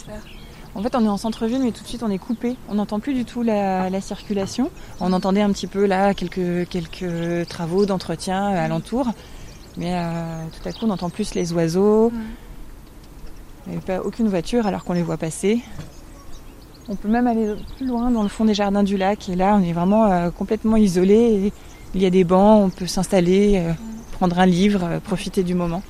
En 0.74 0.82
fait, 0.82 0.94
on 0.94 1.04
est 1.04 1.08
en 1.08 1.16
centre-ville, 1.16 1.62
mais 1.62 1.72
tout 1.72 1.82
de 1.82 1.88
suite, 1.88 2.04
on 2.04 2.10
est 2.10 2.18
coupé. 2.18 2.56
On 2.68 2.74
n'entend 2.74 3.00
plus 3.00 3.12
du 3.12 3.24
tout 3.24 3.42
la, 3.42 3.90
la, 3.90 4.00
circulation. 4.00 4.70
On 5.00 5.12
entendait 5.12 5.40
un 5.40 5.50
petit 5.50 5.66
peu 5.66 5.84
là 5.84 6.14
quelques, 6.14 6.68
quelques 6.68 7.48
travaux 7.48 7.86
d'entretien 7.86 8.46
alentour. 8.46 9.08
Mais 9.76 9.94
euh, 9.94 10.44
tout 10.52 10.68
à 10.68 10.72
coup, 10.72 10.84
on 10.84 10.86
n'entend 10.86 11.10
plus 11.10 11.34
les 11.34 11.52
oiseaux. 11.52 12.12
Il 13.66 13.72
n'y 13.72 13.78
avait 13.78 13.86
pas 13.86 14.00
aucune 14.00 14.28
voiture 14.28 14.66
alors 14.68 14.84
qu'on 14.84 14.92
les 14.92 15.02
voit 15.02 15.16
passer. 15.16 15.60
On 16.88 16.94
peut 16.94 17.08
même 17.08 17.26
aller 17.26 17.52
plus 17.76 17.86
loin 17.86 18.12
dans 18.12 18.22
le 18.22 18.28
fond 18.28 18.44
des 18.44 18.54
jardins 18.54 18.84
du 18.84 18.96
lac. 18.96 19.28
Et 19.28 19.34
là, 19.34 19.58
on 19.60 19.64
est 19.64 19.72
vraiment 19.72 20.06
euh, 20.06 20.30
complètement 20.30 20.76
isolé. 20.76 21.52
il 21.94 22.00
y 22.00 22.06
a 22.06 22.10
des 22.10 22.22
bancs, 22.22 22.64
on 22.64 22.70
peut 22.70 22.86
s'installer, 22.86 23.60
prendre 24.12 24.38
un 24.38 24.46
livre, 24.46 25.00
profiter 25.02 25.42
du 25.42 25.54
moment. 25.54 25.82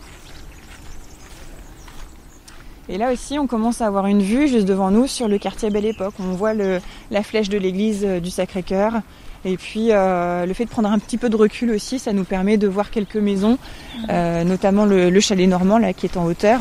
Et 2.93 2.99
là 2.99 3.13
aussi, 3.13 3.39
on 3.39 3.47
commence 3.47 3.81
à 3.81 3.87
avoir 3.87 4.07
une 4.07 4.21
vue 4.21 4.49
juste 4.49 4.67
devant 4.67 4.91
nous 4.91 5.07
sur 5.07 5.29
le 5.29 5.39
quartier 5.39 5.71
Belle 5.71 5.87
Époque. 5.87 6.15
On 6.19 6.33
voit 6.33 6.55
le, 6.55 6.81
la 7.13 7.23
flèche 7.23 7.49
de 7.49 7.57
l'église 7.57 8.05
euh, 8.05 8.19
du 8.19 8.31
Sacré-Cœur. 8.31 8.95
Et 9.45 9.57
puis 9.57 9.93
euh, 9.93 10.45
le 10.45 10.53
fait 10.55 10.65
de 10.65 10.71
prendre 10.71 10.91
un 10.91 10.99
petit 10.99 11.17
peu 11.17 11.29
de 11.29 11.37
recul 11.37 11.71
aussi, 11.71 12.01
ça 12.01 12.13
nous 12.13 12.25
permet 12.25 12.57
de 12.57 12.67
voir 12.67 12.91
quelques 12.91 13.17
maisons, 13.17 13.59
euh, 14.11 14.43
notamment 14.43 14.87
le, 14.87 15.09
le, 15.09 15.21
chalet 15.21 15.49
normand 15.49 15.79
là 15.79 15.93
qui 15.93 16.07
est 16.07 16.17
en 16.17 16.27
hauteur. 16.27 16.61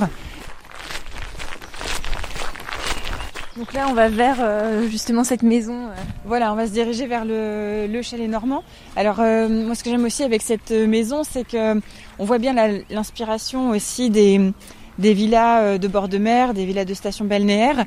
Donc 3.57 3.73
là, 3.73 3.87
on 3.89 3.93
va 3.93 4.07
vers 4.07 4.37
euh, 4.39 4.87
justement 4.87 5.23
cette 5.23 5.43
maison. 5.43 5.87
Voilà, 6.25 6.53
on 6.53 6.55
va 6.55 6.67
se 6.67 6.71
diriger 6.71 7.07
vers 7.07 7.25
le, 7.25 7.87
le 7.87 8.01
chalet 8.03 8.29
normand. 8.29 8.63
Alors 8.95 9.17
moi, 9.17 9.73
ce 9.73 9.83
que 9.83 9.89
j'aime 9.89 10.05
aussi 10.05 10.23
avec 10.23 10.43
cette 10.43 10.71
maison, 10.71 11.23
c'est 11.23 11.43
que 11.43 11.81
on 12.19 12.23
voit 12.23 12.37
bien 12.37 12.53
l'inspiration 12.89 13.71
aussi 13.71 14.11
des 14.11 14.53
des 14.99 15.13
villas 15.13 15.79
de 15.79 15.87
bord 15.87 16.07
de 16.07 16.17
mer, 16.17 16.53
des 16.53 16.65
villas 16.65 16.85
de 16.85 16.93
station 16.93 17.25
balnéaire, 17.25 17.85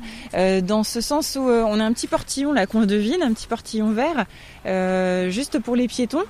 dans 0.63 0.83
ce 0.83 0.99
sens 0.99 1.35
où 1.35 1.41
on 1.41 1.79
a 1.79 1.83
un 1.83 1.93
petit 1.93 2.07
portillon 2.07 2.53
là 2.53 2.65
qu'on 2.65 2.85
devine, 2.85 3.21
un 3.21 3.33
petit 3.33 3.47
portillon 3.47 3.91
vert, 3.91 4.25
juste 5.31 5.59
pour 5.59 5.75
les 5.75 5.87
piétons, 5.87 6.23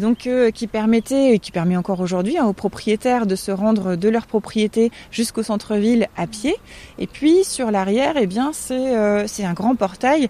donc 0.00 0.28
qui 0.54 0.66
permettait, 0.66 1.34
et 1.34 1.38
qui 1.38 1.52
permet 1.52 1.76
encore 1.76 2.00
aujourd'hui 2.00 2.38
hein, 2.38 2.46
aux 2.46 2.52
propriétaires 2.52 3.26
de 3.26 3.36
se 3.36 3.50
rendre 3.50 3.96
de 3.96 4.08
leur 4.08 4.26
propriété 4.26 4.90
jusqu'au 5.10 5.42
centre-ville 5.42 6.08
à 6.16 6.26
pied. 6.26 6.54
Et 6.98 7.06
puis 7.06 7.44
sur 7.44 7.70
l'arrière, 7.70 8.14
eh 8.20 8.26
bien 8.26 8.50
c'est 8.52 9.26
c'est 9.26 9.44
un 9.44 9.54
grand 9.54 9.74
portail 9.76 10.28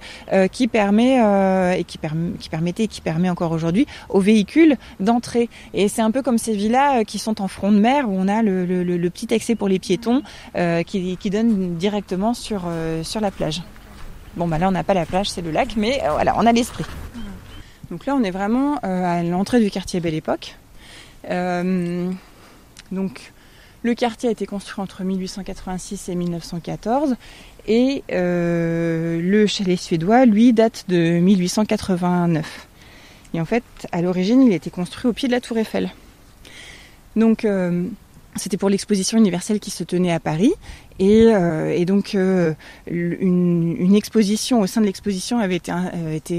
qui 0.52 0.68
permet 0.68 1.18
et 1.78 1.84
qui, 1.84 1.99
permettait 1.99 2.84
et 2.84 2.88
qui 2.88 3.00
permet 3.00 3.30
encore 3.30 3.52
aujourd'hui 3.52 3.87
aux 4.08 4.20
véhicules 4.20 4.76
d'entrer. 5.00 5.49
Et 5.73 5.88
c'est 5.88 6.02
un 6.02 6.11
peu 6.11 6.23
comme 6.23 6.38
ces 6.38 6.54
villas 6.54 7.04
qui 7.04 7.18
sont 7.18 7.40
en 7.40 7.49
front 7.49 7.73
de 7.73 7.78
mer 7.78 8.08
où 8.08 8.14
on 8.16 8.28
a 8.28 8.42
le, 8.42 8.64
le, 8.64 9.11
petit 9.11 9.32
accès 9.32 9.54
pour 9.54 9.68
les 9.68 9.78
piétons 9.78 9.94
qui, 10.87 11.17
qui 11.17 11.31
donne 11.31 11.77
directement 11.77 12.35
sur 12.35 12.63
sur 13.03 13.21
la 13.21 13.31
plage. 13.31 13.63
Bon 14.37 14.49
bah 14.49 14.59
là 14.59 14.69
on 14.69 14.73
n'a 14.73 14.85
pas 14.85 14.95
la 14.95 15.07
plage, 15.07 15.31
c'est 15.31 15.43
le 15.43 15.51
lac, 15.51 15.77
mais 15.77 16.03
voilà, 16.17 16.35
on 16.37 16.47
a 16.47 16.53
l'esprit. 16.53 16.85
Donc 17.91 18.07
là, 18.07 18.17
on 18.17 18.23
est 18.23 18.31
vraiment 18.31 18.79
euh, 18.85 19.05
à 19.05 19.23
l'entrée 19.23 19.61
du 19.61 19.71
quartier 19.71 20.01
Belle 20.01 20.15
Époque. 20.15 20.57
Euh, 21.31 22.11
donc, 22.91 23.33
le 23.83 23.95
quartier 23.95 24.29
a 24.29 24.33
été 24.33 24.47
construit 24.47 24.83
entre 24.83 25.05
1886 25.05 26.09
et 26.09 26.15
1914 26.15 27.17
et 27.67 28.03
euh, 28.13 29.21
le 29.21 29.47
chalet 29.47 29.79
suédois, 29.79 30.25
lui, 30.27 30.53
date 30.53 30.85
de 30.89 31.19
1889. 31.21 32.67
Et 33.35 33.41
en 33.41 33.45
fait, 33.45 33.65
à 33.93 34.01
l'origine, 34.01 34.43
il 34.43 34.53
a 34.53 34.57
été 34.57 34.71
construit 34.71 35.09
au 35.09 35.13
pied 35.13 35.29
de 35.29 35.33
la 35.33 35.41
Tour 35.41 35.59
Eiffel. 35.59 35.91
Donc, 37.17 37.47
c'était 38.37 38.57
pour 38.57 38.69
l'exposition 38.69 39.19
universelle 39.19 39.61
qui 39.61 39.71
se 39.71 39.85
tenait 39.85 40.12
à 40.12 40.21
Paris. 40.21 40.53
Et, 40.99 41.26
euh, 41.26 41.85
donc 41.85 42.14
euh, 42.14 42.55
une, 42.87 43.95
exposition 43.95 44.61
au 44.61 44.67
sein 44.67 44.81
de 44.81 44.87
l'exposition 44.87 45.38
avait 45.38 45.57
été, 45.57 45.73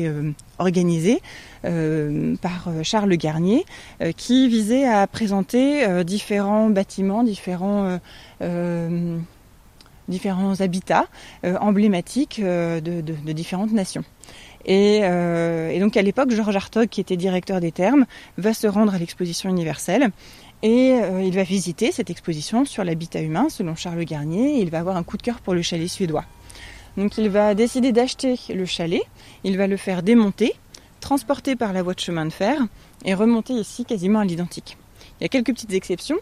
euh, 0.08 0.32
organisée 0.60 1.22
par 1.64 2.70
Charles 2.84 3.16
Garnier 3.18 3.66
qui 4.18 4.48
visait 4.48 4.86
à 4.86 5.08
présenter 5.08 6.04
différents 6.04 6.70
bâtiments, 6.70 7.24
différents 7.24 8.00
habitats 10.60 11.08
emblématiques 11.44 12.40
de, 12.40 13.32
différentes 13.34 13.74
nations. 13.74 14.04
Et, 14.66 15.00
donc 15.80 15.98
à 15.98 16.02
l'époque, 16.04 16.32
Georges 16.32 16.56
Hartog, 16.56 16.88
qui 16.88 17.02
était 17.02 17.18
directeur 17.18 17.60
des 17.60 17.72
termes, 17.72 18.06
va 18.38 18.54
se 18.54 18.68
rendre 18.68 18.94
à 18.94 19.00
l'exposition 19.00 19.50
universelle 19.50 20.12
et 20.66 20.94
euh, 20.94 21.22
il 21.22 21.36
va 21.36 21.44
visiter 21.44 21.92
cette 21.92 22.10
exposition 22.10 22.66
sur 22.66 22.84
l'habitat 22.84 23.22
humain 23.22 23.50
selon 23.50 23.76
Charles 23.76 24.04
Garnier 24.04 24.58
et 24.58 24.62
il 24.62 24.72
va 24.72 24.80
avoir 24.80 24.98
un 24.98 25.04
coup 25.04 25.16
de 25.16 25.22
cœur 25.22 25.40
pour 25.40 25.54
le 25.54 25.62
chalet 25.62 25.88
suédois. 25.88 26.26
Donc 26.98 27.20
il 27.20 27.30
va 27.30 27.54
décider 27.54 27.92
d'acheter 27.92 28.36
le 28.50 28.66
chalet, 28.66 29.04
il 29.44 29.58
va 29.58 29.68
le 29.68 29.78
faire 29.78 30.02
démonter, 30.02 30.56
transporter 31.02 31.56
par 31.56 31.72
la 31.72 31.84
voie 31.84 31.94
de 31.94 32.00
chemin 32.00 32.26
de 32.26 32.32
fer 32.32 32.60
et 33.04 33.14
remonter 33.14 33.54
ici 33.54 33.86
quasiment 33.86 34.22
à 34.22 34.26
l'identique. 34.26 34.76
Il 35.20 35.24
y 35.24 35.26
a 35.26 35.30
quelques 35.30 35.54
petites 35.54 35.74
exceptions. 35.74 36.18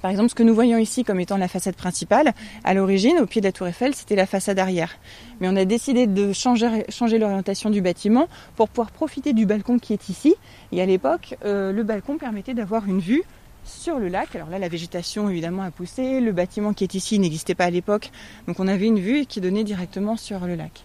Par 0.00 0.10
exemple, 0.10 0.30
ce 0.30 0.34
que 0.34 0.42
nous 0.42 0.54
voyons 0.54 0.78
ici 0.78 1.04
comme 1.04 1.20
étant 1.20 1.36
la 1.36 1.48
façade 1.48 1.74
principale, 1.74 2.32
à 2.64 2.72
l'origine, 2.72 3.18
au 3.18 3.26
pied 3.26 3.42
de 3.42 3.46
la 3.46 3.52
tour 3.52 3.66
Eiffel, 3.66 3.94
c'était 3.94 4.16
la 4.16 4.24
façade 4.24 4.58
arrière. 4.58 4.96
Mais 5.40 5.48
on 5.48 5.56
a 5.56 5.66
décidé 5.66 6.06
de 6.06 6.32
changer, 6.32 7.18
l'orientation 7.18 7.68
du 7.68 7.82
bâtiment 7.82 8.28
pour 8.56 8.70
pouvoir 8.70 8.90
profiter 8.90 9.34
du 9.34 9.44
balcon 9.44 9.78
qui 9.78 9.92
est 9.92 10.08
ici. 10.08 10.34
Et 10.72 10.80
à 10.80 10.86
l'époque, 10.86 11.36
euh, 11.44 11.72
le 11.72 11.82
balcon 11.82 12.16
permettait 12.16 12.54
d'avoir 12.54 12.86
une 12.86 13.00
vue 13.00 13.24
sur 13.64 13.98
le 13.98 14.08
lac. 14.08 14.34
Alors 14.34 14.50
là, 14.50 14.58
la 14.58 14.68
végétation 14.68 15.28
évidemment 15.28 15.62
a 15.62 15.70
poussé, 15.70 16.20
le 16.20 16.32
bâtiment 16.32 16.72
qui 16.72 16.84
est 16.84 16.94
ici 16.94 17.18
n'existait 17.18 17.54
pas 17.54 17.64
à 17.64 17.70
l'époque, 17.70 18.10
donc 18.46 18.60
on 18.60 18.68
avait 18.68 18.86
une 18.86 19.00
vue 19.00 19.26
qui 19.26 19.40
donnait 19.40 19.64
directement 19.64 20.16
sur 20.16 20.40
le 20.40 20.54
lac. 20.54 20.84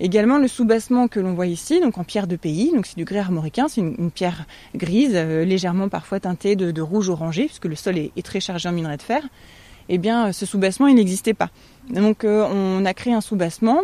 Également 0.00 0.38
le 0.38 0.48
soubassement 0.48 1.06
que 1.06 1.20
l'on 1.20 1.34
voit 1.34 1.46
ici, 1.46 1.80
donc 1.80 1.98
en 1.98 2.04
pierre 2.04 2.26
de 2.26 2.36
pays, 2.36 2.72
donc 2.74 2.86
c'est 2.86 2.96
du 2.96 3.04
grès 3.04 3.20
armoricain, 3.20 3.68
c'est 3.68 3.80
une, 3.80 4.10
pierre 4.10 4.46
grise, 4.74 5.12
euh, 5.14 5.44
légèrement 5.44 5.88
parfois 5.88 6.20
teintée 6.20 6.56
de, 6.56 6.82
rouge 6.82 7.08
orangé, 7.08 7.46
puisque 7.46 7.66
le 7.66 7.76
sol 7.76 7.98
est, 7.98 8.22
très 8.24 8.40
chargé 8.40 8.68
en 8.68 8.72
minerai 8.72 8.96
de 8.96 9.02
fer. 9.02 9.22
Eh 9.88 9.98
bien, 9.98 10.32
ce 10.32 10.46
soubassement, 10.46 10.86
il 10.86 10.96
n'existait 10.96 11.34
pas. 11.34 11.50
Donc, 11.90 12.24
euh, 12.24 12.48
on 12.50 12.84
a 12.84 12.94
créé 12.94 13.12
un 13.12 13.20
soubassement 13.20 13.80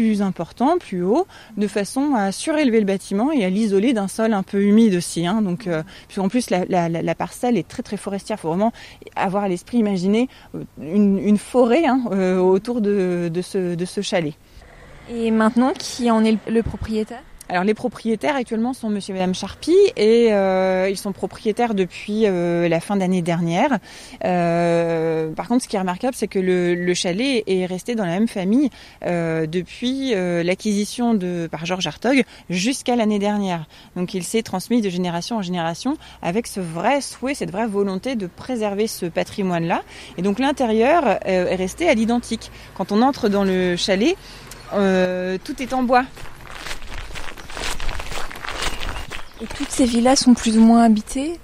plus 0.00 0.22
important, 0.22 0.78
plus 0.78 1.02
haut, 1.02 1.26
de 1.58 1.66
façon 1.66 2.14
à 2.14 2.32
surélever 2.32 2.80
le 2.80 2.86
bâtiment 2.86 3.32
et 3.32 3.44
à 3.44 3.50
l'isoler 3.50 3.92
d'un 3.92 4.08
sol 4.08 4.32
un 4.32 4.42
peu 4.42 4.62
humide 4.62 4.94
aussi. 4.94 5.26
Hein. 5.26 5.42
Donc, 5.42 5.66
euh, 5.66 5.82
en 6.16 6.28
plus 6.30 6.48
la, 6.48 7.14
parcelle 7.14 7.58
est 7.58 7.68
très 7.68 7.82
très 7.82 7.98
forestière. 7.98 8.38
Il 8.38 8.40
faut 8.40 8.48
vraiment 8.48 8.72
avoir 9.14 9.44
à 9.44 9.48
l'esprit, 9.48 9.76
imaginer 9.76 10.28
euh, 10.54 10.64
une, 10.80 11.36
forêt 11.36 11.84
hein, 11.84 12.02
euh, 12.12 12.38
autour 12.38 12.80
de 12.80 13.30
ce 13.42 14.00
chalet. 14.00 14.34
Et 15.10 15.30
maintenant, 15.30 15.72
qui 15.78 16.10
en 16.10 16.24
est 16.24 16.38
le 16.48 16.62
propriétaire? 16.62 17.22
Alors 17.50 17.64
les 17.64 17.74
propriétaires 17.74 18.36
actuellement 18.36 18.72
sont 18.72 18.88
Monsieur 18.90 19.12
et 19.12 19.18
Madame 19.18 19.34
Charpie 19.34 19.74
et 19.96 20.32
euh, 20.32 20.88
ils 20.88 20.96
sont 20.96 21.10
propriétaires 21.10 21.74
depuis 21.74 22.26
euh, 22.26 22.68
la 22.68 22.78
fin 22.78 22.96
d'année 22.96 23.22
dernière. 23.22 23.80
Euh, 24.24 25.32
par 25.32 25.48
contre, 25.48 25.64
ce 25.64 25.68
qui 25.68 25.74
est 25.74 25.80
remarquable, 25.80 26.14
c'est 26.14 26.28
que 26.28 26.38
le, 26.38 26.94
chalet 26.94 27.42
est 27.48 27.66
resté 27.66 27.96
dans 27.96 28.04
la 28.04 28.12
même 28.12 28.28
famille 28.28 28.70
depuis 29.02 30.12
l'acquisition 30.14 31.14
de 31.14 31.48
par 31.50 31.66
Georges 31.66 31.86
Hartog 31.86 32.24
jusqu'à 32.50 32.94
l'année 32.94 33.18
dernière. 33.18 33.66
Donc 33.96 34.14
il 34.14 34.22
s'est 34.22 34.42
transmis 34.42 34.80
de 34.80 34.90
génération 34.90 35.38
en 35.38 35.42
génération 35.42 35.96
avec 36.22 36.46
ce 36.46 36.60
vrai 36.60 37.00
souhait, 37.00 37.34
cette 37.34 37.50
vraie 37.50 37.66
volonté 37.66 38.14
de 38.14 38.26
préserver 38.26 38.86
ce 38.86 39.06
patrimoine-là. 39.06 39.82
Et 40.18 40.22
donc 40.22 40.38
l'intérieur 40.38 41.18
est 41.26 41.56
resté 41.56 41.88
à 41.88 41.94
l'identique. 41.94 42.50
Quand 42.76 42.92
on 42.92 43.02
entre 43.02 43.28
dans 43.28 43.44
le 43.44 43.76
chalet, 43.76 44.16
tout 44.72 45.62
est 45.62 45.72
en 45.72 45.82
bois. 45.82 46.04
Et 49.42 49.46
toutes 49.46 49.70
ces 49.70 49.86
villas 49.86 50.16
sont 50.16 50.34
plus 50.34 50.58
ou 50.58 50.60
moins 50.60 50.82
habitées? 50.82 51.38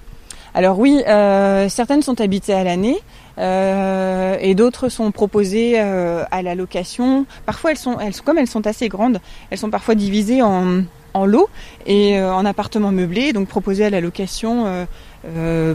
Alors 0.55 0.79
oui, 0.79 1.03
euh, 1.07 1.69
certaines 1.69 2.03
sont 2.03 2.21
habitées 2.21 2.55
à 2.55 2.65
l'année. 2.65 2.99
Euh, 3.39 4.37
et 4.41 4.55
d'autres 4.55 4.89
sont 4.89 5.11
proposées 5.13 5.75
euh, 5.77 6.25
à 6.31 6.41
la 6.43 6.55
location. 6.55 7.27
Parfois, 7.45 7.73
elles 7.73 7.77
sont, 7.77 7.99
elles, 7.99 8.19
comme 8.23 8.39
elles 8.39 8.47
sont 8.47 8.67
assez 8.67 8.89
grandes, 8.89 9.21
elles 9.51 9.59
sont 9.59 9.71
parfois 9.71 9.95
divisées 9.95 10.41
en, 10.41 10.83
en 11.13 11.27
lots 11.27 11.49
et 11.87 12.19
en 12.19 12.47
appartements 12.47 12.93
meublés, 12.93 13.35
donc 13.35 13.49
proposées 13.49 13.85
à 13.85 13.91
la 13.91 14.01
location 14.01 14.87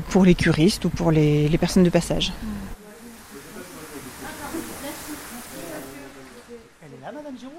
pour 0.10 0.26
les 0.26 0.34
curistes 0.34 0.86
ou 0.86 0.90
pour 0.90 1.12
les, 1.12 1.48
les 1.48 1.58
personnes 1.60 1.84
de 1.84 1.90
passage. 1.90 2.32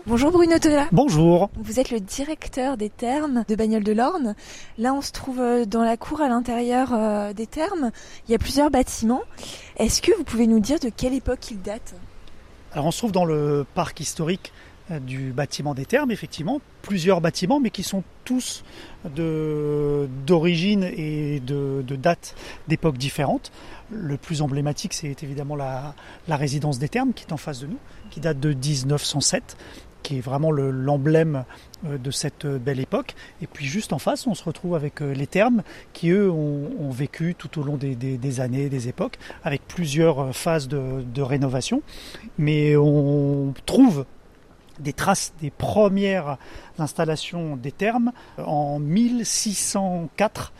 Bonjour 0.04 0.32
Bruno 0.32 0.58
Tola. 0.58 0.88
Bonjour. 0.90 1.48
Vous 1.56 1.78
êtes 1.78 1.90
le 1.90 2.00
directeur 2.00 2.76
des 2.76 2.90
thermes 2.90 3.44
de 3.46 3.54
Bagnoles 3.54 3.84
de 3.84 3.92
l'Orne. 3.92 4.34
Là, 4.76 4.94
on 4.94 5.00
se 5.00 5.12
trouve 5.12 5.38
euh, 5.38 5.64
dans 5.64 5.84
la 5.84 5.96
cour 5.96 6.20
à 6.20 6.28
l'intérieur 6.28 6.92
euh, 6.92 7.32
des 7.32 7.46
thermes. 7.46 7.92
Il 8.26 8.32
y 8.32 8.34
a 8.34 8.38
plusieurs 8.38 8.68
bâtiments. 8.68 9.22
Est-ce 9.76 10.02
que 10.02 10.10
vous 10.16 10.24
pouvez 10.24 10.48
nous 10.48 10.58
dire 10.58 10.80
de 10.80 10.88
quelle 10.88 11.14
époque 11.14 11.52
ils 11.52 11.62
datent? 11.62 11.94
Alors, 12.72 12.86
on 12.86 12.90
se 12.90 12.98
trouve 12.98 13.12
dans 13.12 13.24
le 13.24 13.64
parc 13.76 14.00
historique 14.00 14.52
euh, 14.90 14.98
du 14.98 15.30
bâtiment 15.30 15.72
des 15.72 15.84
thermes, 15.84 16.10
effectivement, 16.10 16.60
plusieurs 16.82 17.20
bâtiments, 17.20 17.60
mais 17.60 17.70
qui 17.70 17.84
sont 17.84 18.02
tous 18.24 18.64
d'origine 19.04 20.82
et 20.82 21.38
de, 21.38 21.84
de 21.86 21.96
date 21.96 22.34
d'époques 22.66 22.98
différentes. 22.98 23.52
Le 23.92 24.16
plus 24.16 24.42
emblématique, 24.42 24.94
c'est 24.94 25.22
évidemment 25.22 25.54
la, 25.54 25.94
la, 26.26 26.36
résidence 26.36 26.80
des 26.80 26.88
thermes 26.88 27.12
qui 27.12 27.24
est 27.24 27.32
en 27.32 27.36
face 27.36 27.60
de 27.60 27.66
nous, 27.68 27.78
qui 28.10 28.20
date 28.20 28.40
de 28.40 28.52
1907 28.52 29.56
qui 30.02 30.18
est 30.18 30.20
vraiment 30.20 30.50
l'emblème 30.50 31.44
euh, 31.86 31.98
de 31.98 32.10
cette 32.10 32.44
euh, 32.44 32.58
belle 32.58 32.80
époque. 32.80 33.14
Et 33.40 33.46
puis 33.46 33.66
juste 33.66 33.92
en 33.92 33.98
face, 33.98 34.26
on 34.26 34.34
se 34.34 34.44
retrouve 34.44 34.74
avec 34.74 35.00
euh, 35.02 35.12
les 35.12 35.26
thermes 35.26 35.62
qui, 35.92 36.10
eux, 36.10 36.30
ont, 36.30 36.90
vécu 36.90 37.34
tout 37.34 37.58
au 37.58 37.64
long 37.64 37.76
des, 37.76 38.40
années, 38.40 38.68
des 38.68 38.88
époques, 38.88 39.18
avec 39.44 39.66
plusieurs 39.66 40.36
phases 40.36 40.68
de, 40.68 41.22
rénovation. 41.22 41.80
Mais 42.36 42.76
on 42.76 43.54
trouve 43.64 44.04
des 44.78 44.92
traces 44.92 45.32
des 45.40 45.50
premières 45.50 46.36
installations 46.78 47.56
des 47.56 47.72
thermes 47.72 48.12
en 48.38 48.78
1604 48.78 50.52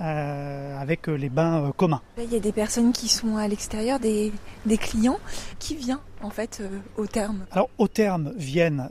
euh, 0.00 0.80
avec 0.80 1.08
euh, 1.08 1.16
les 1.16 1.28
bains 1.28 1.60
euh, 1.60 1.72
communs. 1.72 2.00
Il 2.18 2.32
y 2.32 2.36
a 2.36 2.38
des 2.38 2.52
personnes 2.52 2.92
qui 2.92 3.08
sont 3.08 3.36
à 3.36 3.48
l'extérieur, 3.48 3.98
des, 3.98 4.32
clients. 4.76 5.18
Qui 5.58 5.74
vient 5.74 6.00
en 6.22 6.30
fait 6.30 6.62
au 6.96 7.06
terme? 7.06 7.46
Alors 7.50 7.68
au 7.78 7.88
terme 7.88 8.32
viennent 8.36 8.88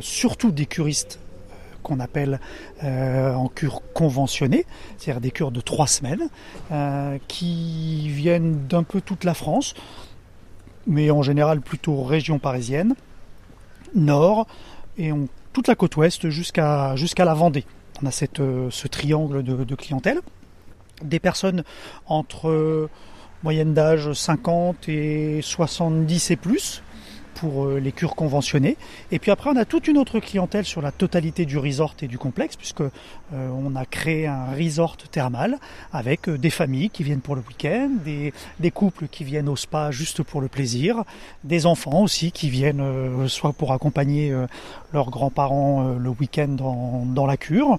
surtout 0.00 0.52
des 0.52 0.66
curistes 0.66 1.18
qu'on 1.82 1.98
appelle 1.98 2.38
en 2.82 3.48
cure 3.48 3.82
conventionnée, 3.92 4.66
c'est-à-dire 4.98 5.20
des 5.20 5.30
cures 5.32 5.50
de 5.50 5.60
trois 5.60 5.88
semaines, 5.88 6.28
qui 7.26 8.08
viennent 8.08 8.66
d'un 8.68 8.84
peu 8.84 9.00
toute 9.00 9.24
la 9.24 9.34
France, 9.34 9.74
mais 10.86 11.10
en 11.10 11.22
général 11.22 11.60
plutôt 11.60 12.02
région 12.02 12.38
parisienne, 12.38 12.94
nord, 13.94 14.46
et 14.96 15.12
on, 15.12 15.28
toute 15.52 15.66
la 15.66 15.74
côte 15.74 15.96
ouest 15.96 16.30
jusqu'à 16.30 16.94
jusqu'à 16.94 17.24
la 17.24 17.34
Vendée. 17.34 17.64
On 18.02 18.06
a 18.06 18.10
cette, 18.12 18.38
ce 18.70 18.88
triangle 18.88 19.42
de 19.42 19.74
clientèle 19.74 20.20
des 21.02 21.18
personnes 21.18 21.64
entre 22.06 22.88
Moyenne 23.42 23.74
d'âge 23.74 24.12
50 24.12 24.88
et 24.88 25.40
70 25.42 26.30
et 26.30 26.36
plus 26.36 26.82
pour 27.36 27.66
euh, 27.66 27.78
les 27.78 27.92
cures 27.92 28.16
conventionnées. 28.16 28.76
Et 29.12 29.18
puis 29.18 29.30
après, 29.30 29.50
on 29.50 29.56
a 29.56 29.64
toute 29.64 29.86
une 29.88 29.98
autre 29.98 30.18
clientèle 30.20 30.64
sur 30.64 30.80
la 30.80 30.90
totalité 30.90 31.44
du 31.44 31.58
resort 31.58 31.94
et 32.00 32.08
du 32.08 32.18
complexe, 32.18 32.56
puisque 32.56 32.80
euh, 32.80 32.90
on 33.32 33.76
a 33.76 33.84
créé 33.84 34.26
un 34.26 34.52
resort 34.54 34.96
thermal 34.96 35.58
avec 35.92 36.28
euh, 36.28 36.38
des 36.38 36.50
familles 36.50 36.90
qui 36.90 37.04
viennent 37.04 37.20
pour 37.20 37.36
le 37.36 37.42
week-end, 37.46 37.90
des, 38.04 38.32
des, 38.58 38.70
couples 38.70 39.06
qui 39.08 39.24
viennent 39.24 39.48
au 39.48 39.56
spa 39.56 39.90
juste 39.90 40.22
pour 40.22 40.40
le 40.40 40.48
plaisir, 40.48 41.04
des 41.44 41.66
enfants 41.66 42.02
aussi 42.02 42.32
qui 42.32 42.48
viennent 42.50 42.82
soit 43.28 43.52
pour 43.52 43.72
accompagner 43.72 44.34
leurs 44.92 45.10
grands-parents 45.10 45.94
le 45.98 46.08
week-end 46.10 46.48
dans, 46.48 47.04
dans, 47.06 47.26
la 47.26 47.36
cure, 47.36 47.78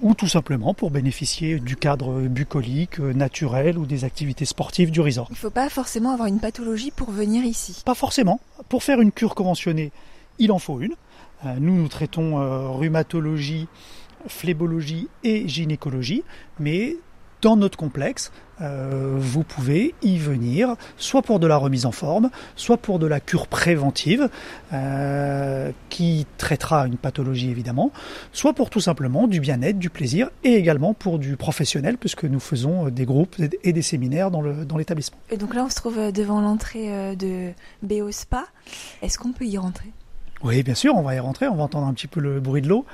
ou 0.00 0.14
tout 0.14 0.28
simplement 0.28 0.72
pour 0.72 0.90
bénéficier 0.90 1.58
du 1.58 1.76
cadre 1.76 2.22
bucolique, 2.22 2.98
naturel 2.98 3.76
ou 3.76 3.86
des 3.86 4.04
activités 4.04 4.44
sportives 4.44 4.90
du 4.90 5.00
resort. 5.00 5.26
Il 5.30 5.34
ne 5.34 5.38
faut 5.38 5.50
pas 5.50 5.68
forcément 5.68 6.12
avoir 6.12 6.28
une 6.28 6.40
pathologie 6.40 6.90
pour 6.90 7.10
venir 7.10 7.44
ici. 7.44 7.82
Pas 7.84 7.94
forcément. 7.94 8.40
Pour 8.68 8.82
faire 8.82 8.89
une 8.98 9.12
cure 9.12 9.34
conventionnée, 9.34 9.92
il 10.38 10.50
en 10.52 10.58
faut 10.58 10.80
une. 10.80 10.94
Euh, 11.44 11.56
nous, 11.60 11.76
nous 11.76 11.88
traitons 11.88 12.40
euh, 12.40 12.68
rhumatologie, 12.68 13.68
phlébologie 14.26 15.08
et 15.22 15.46
gynécologie, 15.48 16.24
mais 16.58 16.96
dans 17.42 17.56
notre 17.56 17.78
complexe, 17.78 18.32
euh, 18.60 19.16
vous 19.18 19.42
pouvez 19.42 19.94
y 20.02 20.18
venir, 20.18 20.74
soit 20.96 21.22
pour 21.22 21.40
de 21.40 21.46
la 21.46 21.56
remise 21.56 21.86
en 21.86 21.92
forme, 21.92 22.30
soit 22.56 22.76
pour 22.76 22.98
de 22.98 23.06
la 23.06 23.20
cure 23.20 23.46
préventive, 23.46 24.28
qui 25.88 26.26
traitera 26.38 26.86
une 26.86 26.96
pathologie 26.96 27.50
évidemment, 27.50 27.90
soit 28.32 28.52
pour 28.52 28.70
tout 28.70 28.80
simplement 28.80 29.26
du 29.26 29.40
bien-être, 29.40 29.78
du 29.78 29.90
plaisir, 29.90 30.30
et 30.44 30.54
également 30.54 30.94
pour 30.94 31.18
du 31.18 31.36
professionnel, 31.36 31.96
puisque 31.98 32.24
nous 32.24 32.40
faisons 32.40 32.88
des 32.88 33.04
groupes 33.04 33.36
et 33.62 33.72
des 33.72 33.82
séminaires 33.82 34.30
dans 34.30 34.76
l'établissement. 34.76 35.18
et 35.30 35.36
donc 35.36 35.54
là, 35.54 35.64
on 35.64 35.70
se 35.70 35.76
trouve 35.76 36.12
devant 36.12 36.40
l'entrée 36.40 37.16
de 37.16 37.52
BO 37.82 38.10
Spa. 38.10 38.44
Est-ce 39.02 39.18
qu'on 39.18 39.32
peut 39.32 39.46
y 39.46 39.58
rentrer? 39.58 39.92
Oui, 40.42 40.62
bien 40.62 40.74
sûr, 40.74 40.94
on 40.96 41.02
va 41.02 41.14
y 41.14 41.18
rentrer, 41.18 41.48
on 41.48 41.54
va 41.54 41.64
entendre 41.64 41.86
un 41.86 41.92
petit 41.92 42.06
peu 42.06 42.20
le 42.20 42.40
bruit 42.40 42.62
de 42.62 42.68
l'eau. 42.68 42.86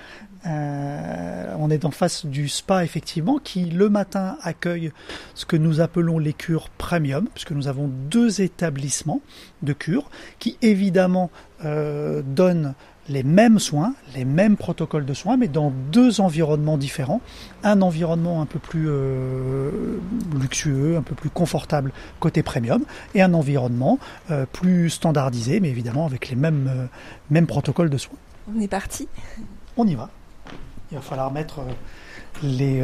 Euh, 0.47 1.55
on 1.59 1.71
est 1.71 1.85
en 1.85 1.91
face 1.91 2.27
du 2.27 2.49
spa, 2.49 2.85
effectivement, 2.85 3.39
qui 3.39 3.67
le 3.67 3.89
matin 3.89 4.37
accueille 4.43 4.93
ce 5.35 5.45
que 5.45 5.57
nous 5.57 5.81
appelons 5.81 6.19
les 6.19 6.33
cures 6.33 6.69
premium, 6.71 7.29
puisque 7.33 7.53
nous 7.53 7.69
avons 7.69 7.89
deux 7.89 8.41
établissements 8.41 9.21
de 9.63 9.73
cures 9.73 10.11
qui, 10.39 10.59
évidemment, 10.63 11.31
euh, 11.65 12.23
donnent 12.25 12.75
les 13.09 13.23
mêmes 13.23 13.59
soins, 13.59 13.95
les 14.15 14.25
mêmes 14.25 14.57
protocoles 14.57 15.05
de 15.05 15.15
soins, 15.15 15.37
mais 15.37 15.49
dans 15.49 15.71
deux 15.93 16.21
environnements 16.21 16.77
différents. 16.77 17.21
Un 17.63 17.83
environnement 17.83 18.43
un 18.43 18.47
peu 18.47 18.59
plus 18.59 18.87
euh, 18.89 19.99
luxueux, 20.41 20.97
un 20.97 21.03
peu 21.03 21.15
plus 21.15 21.31
confortable 21.31 21.93
côté 22.21 22.43
premium, 22.43 22.85
et 23.15 23.23
un 23.23 23.35
environnement 23.35 23.99
euh, 24.31 24.47
plus 24.53 24.91
standardisé, 24.91 25.61
mais 25.61 25.69
évidemment 25.69 26.07
avec 26.07 26.29
les 26.29 26.37
mêmes, 26.37 26.69
euh, 26.69 26.87
mêmes 27.31 27.47
protocoles 27.47 27.91
de 27.91 27.99
soins. 27.99 28.19
On 28.55 28.61
est 28.61 28.69
parti 28.69 29.09
On 29.77 29.87
y 29.87 29.95
va. 29.95 30.11
Il 30.91 30.97
va 30.97 31.01
falloir 31.01 31.33
mettre 31.33 31.63
les, 32.45 32.81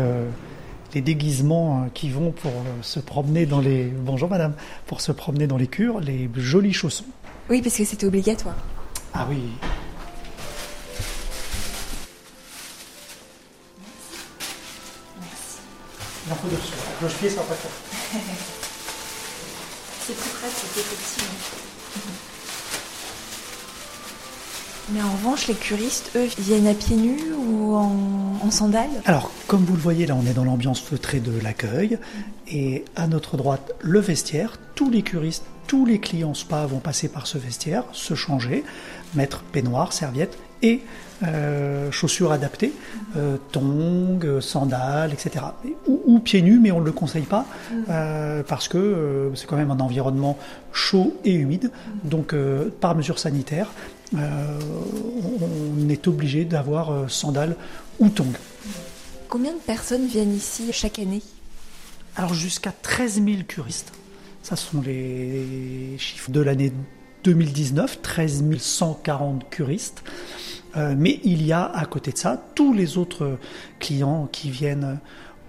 les 0.92 1.00
déguisements 1.00 1.88
qui 1.94 2.10
vont 2.10 2.32
pour 2.32 2.50
se 2.80 2.98
promener 2.98 3.46
dans 3.46 3.60
les... 3.60 3.84
Bonjour 3.84 4.28
madame, 4.28 4.54
pour 4.86 5.00
se 5.00 5.12
promener 5.12 5.46
dans 5.46 5.56
les 5.56 5.68
cures, 5.68 6.00
les 6.00 6.28
jolis 6.34 6.72
chaussons. 6.72 7.04
Oui, 7.48 7.62
parce 7.62 7.76
que 7.76 7.84
c'était 7.84 8.06
obligatoire. 8.06 8.56
Ah 9.14 9.26
oui, 9.30 9.52
Il 16.32 16.34
en 16.34 16.38
faut 16.38 16.48
deux 16.48 16.56
La 16.56 16.98
cloche-pied, 16.98 17.28
ça 17.28 17.42
va 17.42 17.42
pas 17.42 17.54
faire. 17.54 17.70
c'est 20.06 20.16
plus 20.16 20.30
pratique, 20.30 20.70
effectivement. 20.78 21.34
Mais 24.94 25.02
en 25.02 25.12
revanche, 25.12 25.46
les 25.48 25.54
curistes, 25.54 26.12
eux, 26.16 26.28
viennent 26.38 26.66
à 26.66 26.72
pieds 26.72 26.96
nus 26.96 27.34
ou 27.34 27.74
en, 27.74 28.50
sandales? 28.50 28.88
Alors, 29.04 29.30
comme 29.46 29.64
vous 29.64 29.74
le 29.74 29.82
voyez, 29.82 30.06
là, 30.06 30.16
on 30.16 30.26
est 30.26 30.32
dans 30.32 30.44
l'ambiance 30.44 30.80
feutrée 30.80 31.20
de 31.20 31.38
l'accueil. 31.38 31.98
Et 32.48 32.86
à 32.96 33.06
notre 33.08 33.36
droite, 33.36 33.72
le 33.80 34.00
vestiaire. 34.00 34.56
Tous 34.74 34.88
les 34.88 35.02
curistes, 35.02 35.44
tous 35.66 35.84
les 35.84 36.00
clients 36.00 36.32
spa 36.32 36.64
vont 36.64 36.78
passer 36.78 37.08
par 37.08 37.26
ce 37.26 37.36
vestiaire, 37.36 37.84
se 37.92 38.14
changer, 38.14 38.64
mettre 39.14 39.42
peignoir, 39.42 39.92
serviette 39.92 40.38
et 40.62 40.80
euh, 41.22 41.90
chaussures 41.92 42.32
adaptées, 42.32 42.72
euh, 43.16 43.36
tongs, 43.52 44.40
sandales, 44.40 45.12
etc. 45.12 45.44
Ou, 45.86 46.18
pieds 46.18 46.42
nus, 46.42 46.58
mais 46.58 46.72
on 46.72 46.80
ne 46.80 46.84
le 46.84 46.92
conseille 46.92 47.24
pas 47.24 47.46
euh, 47.88 48.42
parce 48.42 48.66
que 48.68 49.30
c'est 49.34 49.46
quand 49.46 49.56
même 49.56 49.70
un 49.70 49.80
environnement 49.80 50.38
chaud 50.72 51.16
et 51.24 51.32
humide. 51.32 51.70
Donc, 52.04 52.34
par 52.80 52.96
mesure 52.96 53.18
sanitaire, 53.18 53.70
on, 54.14 55.88
est 55.88 56.08
obligé 56.08 56.44
d'avoir 56.44 57.10
sandales 57.10 57.56
ou 57.98 58.08
tongs. 58.08 58.26
Combien 59.28 59.52
de 59.52 59.58
personnes 59.58 60.06
viennent 60.06 60.34
ici 60.34 60.72
chaque 60.72 60.98
année? 60.98 61.22
Alors, 62.16 62.34
jusqu'à 62.34 62.72
13 62.72 63.22
000 63.24 63.42
curistes. 63.46 63.92
Ça 64.42 64.56
sont 64.56 64.80
les 64.80 65.96
chiffres 65.98 66.30
de 66.32 66.40
l'année 66.40 66.72
2019, 67.24 68.02
13 68.02 68.44
140 68.58 69.48
curistes. 69.50 70.02
Euh, 70.76 70.94
mais 70.96 71.20
il 71.24 71.44
y 71.44 71.52
a 71.52 71.64
à 71.64 71.84
côté 71.84 72.12
de 72.12 72.18
ça 72.18 72.42
tous 72.54 72.72
les 72.72 72.96
autres 72.96 73.38
clients 73.78 74.28
qui 74.30 74.50
viennent 74.50 74.98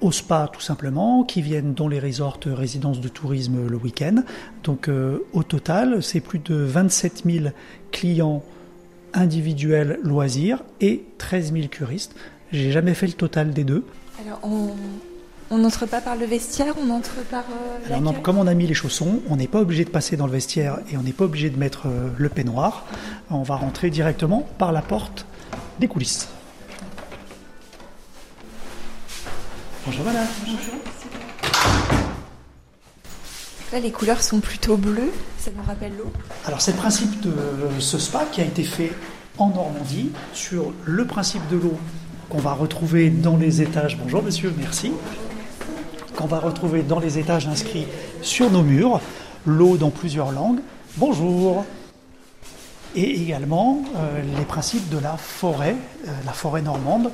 au 0.01 0.11
spa 0.11 0.49
tout 0.51 0.61
simplement, 0.61 1.23
qui 1.23 1.41
viennent 1.41 1.73
dans 1.73 1.87
les 1.87 1.99
resorts 1.99 2.39
résidences 2.45 2.99
de 2.99 3.07
tourisme 3.07 3.67
le 3.67 3.77
week-end. 3.77 4.23
Donc 4.63 4.89
euh, 4.89 5.19
au 5.31 5.43
total, 5.43 6.03
c'est 6.03 6.19
plus 6.19 6.39
de 6.39 6.55
27 6.55 7.23
000 7.25 7.45
clients 7.91 8.43
individuels 9.13 9.99
loisirs 10.03 10.63
et 10.81 11.05
13 11.19 11.53
000 11.53 11.67
curistes. 11.67 12.15
J'ai 12.51 12.71
jamais 12.71 12.93
fait 12.93 13.07
le 13.07 13.13
total 13.13 13.51
des 13.51 13.63
deux. 13.63 13.85
Alors 14.21 14.39
on, 14.43 14.69
on 15.53 15.59
n'entre 15.59 15.85
pas 15.85 16.01
par 16.01 16.15
le 16.15 16.25
vestiaire, 16.25 16.73
on 16.83 16.89
entre 16.89 17.23
par 17.29 17.43
euh, 17.91 18.11
Comme 18.23 18.39
on 18.39 18.47
a 18.47 18.55
mis 18.55 18.65
les 18.65 18.73
chaussons, 18.73 19.21
on 19.29 19.35
n'est 19.35 19.47
pas 19.47 19.59
obligé 19.59 19.85
de 19.85 19.89
passer 19.91 20.17
dans 20.17 20.25
le 20.25 20.31
vestiaire 20.31 20.79
et 20.91 20.97
on 20.97 21.03
n'est 21.03 21.13
pas 21.13 21.25
obligé 21.25 21.51
de 21.51 21.59
mettre 21.59 21.83
euh, 21.85 22.09
le 22.17 22.27
peignoir. 22.27 22.85
On 23.29 23.43
va 23.43 23.55
rentrer 23.55 23.91
directement 23.91 24.47
par 24.57 24.71
la 24.71 24.81
porte 24.81 25.27
des 25.79 25.87
coulisses. 25.87 26.27
Bonjour 29.85 30.03
madame. 30.03 30.25
Bonjour. 30.43 30.73
Là, 33.73 33.79
les 33.79 33.91
couleurs 33.91 34.23
sont 34.23 34.39
plutôt 34.39 34.77
bleues, 34.77 35.11
ça 35.37 35.51
nous 35.55 35.63
rappelle 35.63 35.93
l'eau. 35.97 36.11
Alors, 36.45 36.61
c'est 36.61 36.71
le 36.71 36.77
principe 36.77 37.21
de 37.21 37.31
ce 37.79 37.99
spa 37.99 38.25
qui 38.31 38.41
a 38.41 38.45
été 38.45 38.63
fait 38.63 38.91
en 39.37 39.49
Normandie 39.49 40.11
sur 40.33 40.73
le 40.85 41.05
principe 41.05 41.47
de 41.49 41.57
l'eau 41.57 41.77
qu'on 42.29 42.39
va 42.39 42.53
retrouver 42.53 43.11
dans 43.11 43.37
les 43.37 43.61
étages. 43.61 43.97
Bonjour 43.97 44.23
monsieur, 44.23 44.51
merci 44.57 44.91
qu'on 46.23 46.29
va 46.29 46.39
retrouver 46.39 46.83
dans 46.83 46.99
les 46.99 47.19
étages 47.19 47.47
inscrits 47.47 47.85
sur 48.21 48.49
nos 48.49 48.61
murs, 48.61 49.01
l'eau 49.45 49.75
dans 49.75 49.89
plusieurs 49.89 50.31
langues, 50.31 50.61
bonjour, 50.95 51.65
et 52.95 53.21
également 53.21 53.83
euh, 53.97 54.21
les 54.37 54.45
principes 54.45 54.87
de 54.87 54.99
la 54.99 55.17
forêt, 55.17 55.75
euh, 56.07 56.11
la 56.25 56.31
forêt 56.31 56.61
normande. 56.61 57.11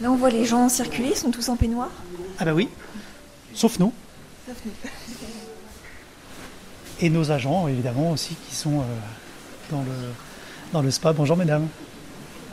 Là 0.00 0.10
on 0.10 0.16
voit 0.16 0.30
les 0.30 0.46
gens 0.46 0.70
circuler, 0.70 1.10
ils 1.10 1.16
sont 1.16 1.30
tous 1.30 1.50
en 1.50 1.56
peignoir 1.56 1.90
Ah 2.38 2.46
bah 2.46 2.54
oui, 2.54 2.70
sauf 3.52 3.78
nous. 3.78 3.92
Sauf 4.46 4.56
nous. 4.64 4.72
et 7.00 7.10
nos 7.10 7.30
agents 7.30 7.68
évidemment 7.68 8.12
aussi 8.12 8.34
qui 8.48 8.54
sont 8.54 8.78
euh, 8.78 8.82
dans, 9.70 9.82
le, 9.82 9.92
dans 10.72 10.80
le 10.80 10.90
spa. 10.90 11.12
Bonjour 11.12 11.36
mesdames. 11.36 11.68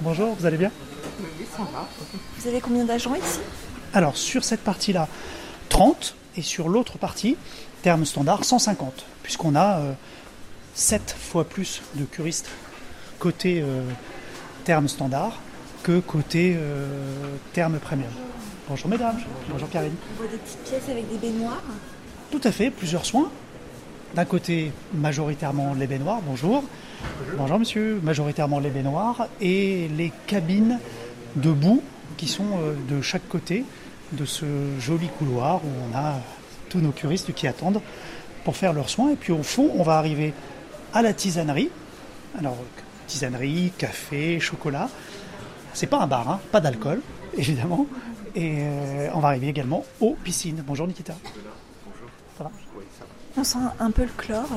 Bonjour, 0.02 0.36
vous 0.38 0.46
allez 0.46 0.58
bien? 0.58 0.72
Oui, 1.22 1.46
ça 1.56 1.64
va. 1.64 1.88
Vous 2.38 2.48
avez 2.50 2.60
combien 2.60 2.84
d'agents 2.84 3.16
ici? 3.16 3.40
Alors 3.94 4.18
sur 4.18 4.44
cette 4.44 4.60
partie-là, 4.60 5.08
30 5.76 6.16
et 6.38 6.42
sur 6.42 6.70
l'autre 6.70 6.98
partie, 6.98 7.36
terme 7.82 8.06
standard, 8.06 8.46
150, 8.46 9.06
puisqu'on 9.24 9.58
a 9.58 9.82
7 10.74 11.02
euh, 11.02 11.20
fois 11.20 11.44
plus 11.44 11.82
de 11.96 12.06
curistes 12.06 12.48
côté 13.20 13.60
euh, 13.62 13.82
terme 14.64 14.88
standard 14.88 15.38
que 15.84 16.00
côté 16.00 16.56
euh, 16.56 16.88
terme 17.52 17.78
premium. 17.80 18.10
Bonjour 18.70 18.90
mesdames, 18.90 19.18
bonjour 19.50 19.70
Karine. 19.70 19.92
On 20.14 20.22
voit 20.22 20.32
des 20.32 20.38
petites 20.38 20.64
pièces 20.64 20.90
avec 20.90 21.10
des 21.10 21.18
baignoires 21.18 21.62
Tout 22.32 22.42
à 22.46 22.54
fait, 22.54 22.70
plusieurs 22.70 23.06
soins. 23.06 23.30
D'un 24.16 24.24
côté, 24.24 24.72
majoritairement 24.94 25.74
les 25.74 25.88
baignoires, 25.88 26.22
bonjour. 26.26 26.64
Bonjour 27.36 27.60
monsieur, 27.60 28.00
majoritairement 28.02 28.60
les 28.60 28.70
baignoires 28.70 29.28
et 29.42 29.90
les 29.98 30.14
cabines 30.26 30.80
de 31.36 31.52
boue 31.52 31.84
qui 32.16 32.30
sont 32.30 32.62
de 32.90 33.02
chaque 33.02 33.28
côté 33.28 33.66
de 34.12 34.26
ce 34.26 34.46
joli 34.80 35.08
couloir 35.08 35.64
où 35.64 35.70
on 35.92 35.98
a 35.98 36.20
tous 36.70 36.80
nos 36.80 36.92
curistes 36.92 37.34
qui 37.34 37.48
attendent 37.48 37.82
pour 38.44 38.56
faire 38.56 38.74
leurs 38.74 38.90
soins. 38.90 39.12
Et 39.12 39.16
puis 39.16 39.32
au 39.34 39.44
fond, 39.44 39.72
on 39.76 39.84
va 39.84 39.98
arriver 39.98 40.34
à 40.94 41.02
la 41.02 41.14
tisanerie. 41.14 41.70
Alors, 42.38 42.58
tisanerie, 43.08 43.72
café, 43.78 44.40
chocolat. 44.40 44.90
C'est 45.74 45.88
pas 45.88 46.00
un 46.00 46.08
bar, 46.08 46.30
hein, 46.30 46.40
pas 46.52 46.62
d'alcool, 46.62 47.02
évidemment. 47.38 47.88
Et 48.36 48.60
euh, 48.60 49.10
on 49.14 49.20
va 49.20 49.30
arriver 49.30 49.48
également 49.48 49.86
aux 50.00 50.16
piscines. 50.16 50.64
Bonjour 50.66 50.88
Nikita. 50.88 51.16
Bonjour. 51.24 52.10
Ça 52.38 52.44
va? 52.44 52.52
On 53.38 53.44
sent 53.44 53.60
un 53.80 53.92
peu 53.92 54.04
le 54.04 54.12
chlore. 54.16 54.50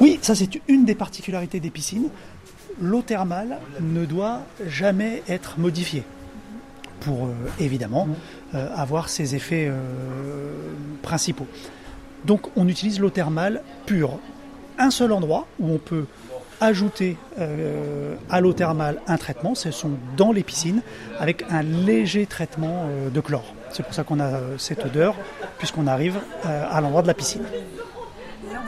Oui, 0.00 0.18
ça 0.22 0.34
c'est 0.34 0.60
une 0.68 0.84
des 0.84 0.94
particularités 0.94 1.60
des 1.60 1.70
piscines. 1.70 2.08
L'eau 2.80 3.02
thermale 3.02 3.58
ne 3.80 4.04
doit 4.06 4.40
jamais 4.66 5.22
être 5.28 5.58
modifiée 5.58 6.04
pour 7.02 7.26
euh, 7.26 7.30
évidemment 7.58 8.08
euh, 8.54 8.68
avoir 8.74 9.08
ses 9.08 9.34
effets 9.34 9.68
euh, 9.68 9.80
principaux. 11.02 11.46
Donc 12.24 12.48
on 12.56 12.68
utilise 12.68 13.00
l'eau 13.00 13.10
thermale 13.10 13.62
pure. 13.86 14.18
Un 14.78 14.90
seul 14.90 15.12
endroit 15.12 15.46
où 15.58 15.70
on 15.72 15.78
peut 15.78 16.06
ajouter 16.60 17.16
à 18.30 18.40
l'eau 18.40 18.52
thermale 18.52 19.00
un 19.08 19.16
traitement, 19.16 19.56
ce 19.56 19.72
sont 19.72 19.90
dans 20.16 20.30
les 20.30 20.44
piscines 20.44 20.80
avec 21.18 21.44
un 21.50 21.62
léger 21.62 22.24
traitement 22.24 22.86
de 23.12 23.20
chlore. 23.20 23.52
C'est 23.70 23.82
pour 23.82 23.92
ça 23.92 24.04
qu'on 24.04 24.20
a 24.20 24.38
cette 24.58 24.84
odeur 24.86 25.16
puisqu'on 25.58 25.88
arrive 25.88 26.20
à 26.44 26.80
l'endroit 26.80 27.02
de 27.02 27.08
la 27.08 27.14
piscine. 27.14 27.42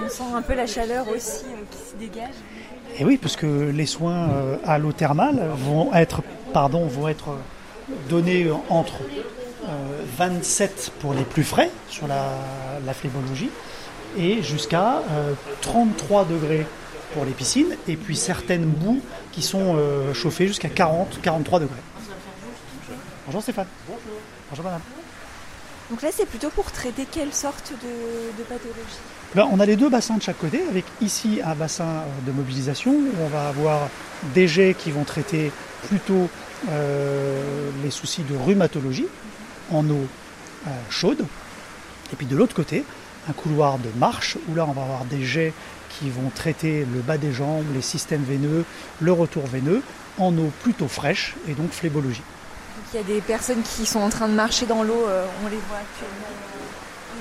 On 0.05 0.09
sent 0.09 0.25
un 0.35 0.43
peu 0.43 0.55
la 0.55 0.67
chaleur 0.67 1.09
aussi 1.09 1.45
qui 1.71 1.79
se 1.79 1.97
dégage. 1.97 2.35
Et 2.99 3.05
oui, 3.05 3.17
parce 3.17 3.37
que 3.37 3.71
les 3.73 3.87
soins 3.87 4.29
à 4.67 4.79
l'eau 4.79 4.93
thermale 4.93 5.41
vont 5.57 5.95
être, 5.95 6.23
pardon, 6.53 6.87
vont 6.87 7.07
être 7.07 7.37
donné 8.09 8.51
entre 8.69 9.01
27 10.17 10.71
euh, 10.71 11.01
pour 11.01 11.15
les 11.15 11.25
plus 11.25 11.45
frais 11.45 11.71
sur 11.89 12.07
la, 12.07 12.39
la 12.85 12.93
et 14.17 14.43
jusqu'à 14.43 15.03
33 15.63 16.23
euh, 16.23 16.25
degrés 16.25 16.67
pour 17.13 17.25
les 17.25 17.33
piscines 17.33 17.77
et 17.89 17.97
puis 17.97 18.17
certaines 18.17 18.65
boues 18.65 19.01
qui 19.33 19.43
sont 19.43 19.77
euh, 19.77 20.15
chauffées 20.15 20.47
jusqu'à 20.47 20.69
40, 20.69 21.21
43 21.23 21.61
degrés. 21.61 21.75
Bonjour 23.27 23.43
Stéphane. 23.43 23.67
Bonjour. 23.89 24.01
Bonjour 24.51 24.65
madame. 24.65 24.81
Donc 25.91 26.03
là 26.03 26.09
c'est 26.13 26.27
plutôt 26.27 26.51
pour 26.51 26.71
traiter 26.73 27.07
quelle 27.11 27.33
sorte 27.33 27.73
de, 27.73 28.43
pathologie? 28.45 28.99
Ben, 29.35 29.49
On 29.53 29.61
a 29.61 29.67
les 29.67 29.77
deux 29.77 29.91
bassins 29.91 30.17
de 30.17 30.23
chaque 30.23 30.39
côté 30.39 30.63
avec 30.69 30.85
ici 31.01 31.41
un 31.45 31.55
bassin 31.55 32.05
de 32.27 32.33
mobilisation 32.33 32.93
où 32.93 33.11
on 33.23 33.29
va 33.29 33.49
avoir 33.49 33.89
des 34.35 34.49
jets 34.49 34.75
qui 34.75 34.91
vont 34.91 35.05
traiter 35.05 35.53
plutôt 35.89 36.29
euh, 36.71 37.54
les 37.85 37.91
soucis 37.91 38.23
de 38.23 38.37
rhumatologie 38.37 39.07
en 39.71 39.89
eau 39.89 40.07
euh, 40.67 40.71
chaude. 40.91 41.25
Et 42.13 42.17
puis 42.17 42.27
de 42.27 42.37
l'autre 42.37 42.55
côté, 42.55 42.85
un 43.29 43.33
couloir 43.33 43.79
de 43.79 43.91
marche 43.97 44.37
où 44.49 44.55
là 44.55 44.67
on 44.69 44.73
va 44.73 44.83
avoir 44.83 45.05
des 45.05 45.25
jets 45.25 45.53
qui 45.91 46.11
vont 46.11 46.31
traiter 46.35 46.87
le 46.93 47.01
bas 47.01 47.19
des 47.19 47.33
jambes, 47.33 47.65
les 47.75 47.83
systèmes 47.83 48.25
veineux, 48.25 48.65
le 49.01 49.13
retour 49.13 49.47
veineux 49.47 49.83
en 50.19 50.37
eau 50.37 50.51
plutôt 50.63 50.89
fraîche 50.89 51.35
et 51.49 51.55
donc 51.55 51.71
phlébologie. 51.71 52.23
il 52.93 52.97
y 52.97 53.01
a 53.01 53.05
des 53.05 53.21
personnes 53.21 53.63
qui 53.63 53.87
sont 53.87 54.01
en 54.01 54.09
train 54.09 54.29
de 54.29 54.35
marcher 54.35 54.67
dans 54.67 54.83
l'eau, 54.83 55.07
euh, 55.07 55.27
on 55.45 55.49
les 55.49 55.57
voit 55.69 55.79
actuellement 55.79 56.64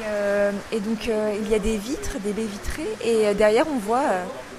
euh, 0.05 0.51
et, 0.71 0.79
donc 0.79 1.07
euh, 1.07 1.35
il 1.41 1.49
y 1.49 1.55
a 1.55 1.59
des 1.59 1.77
vitres, 1.77 2.17
des 2.23 2.33
baies 2.33 2.45
vitrées, 2.45 2.87
et 3.03 3.27
euh, 3.27 3.33
derrière 3.33 3.65
on 3.67 3.77
voit 3.77 4.03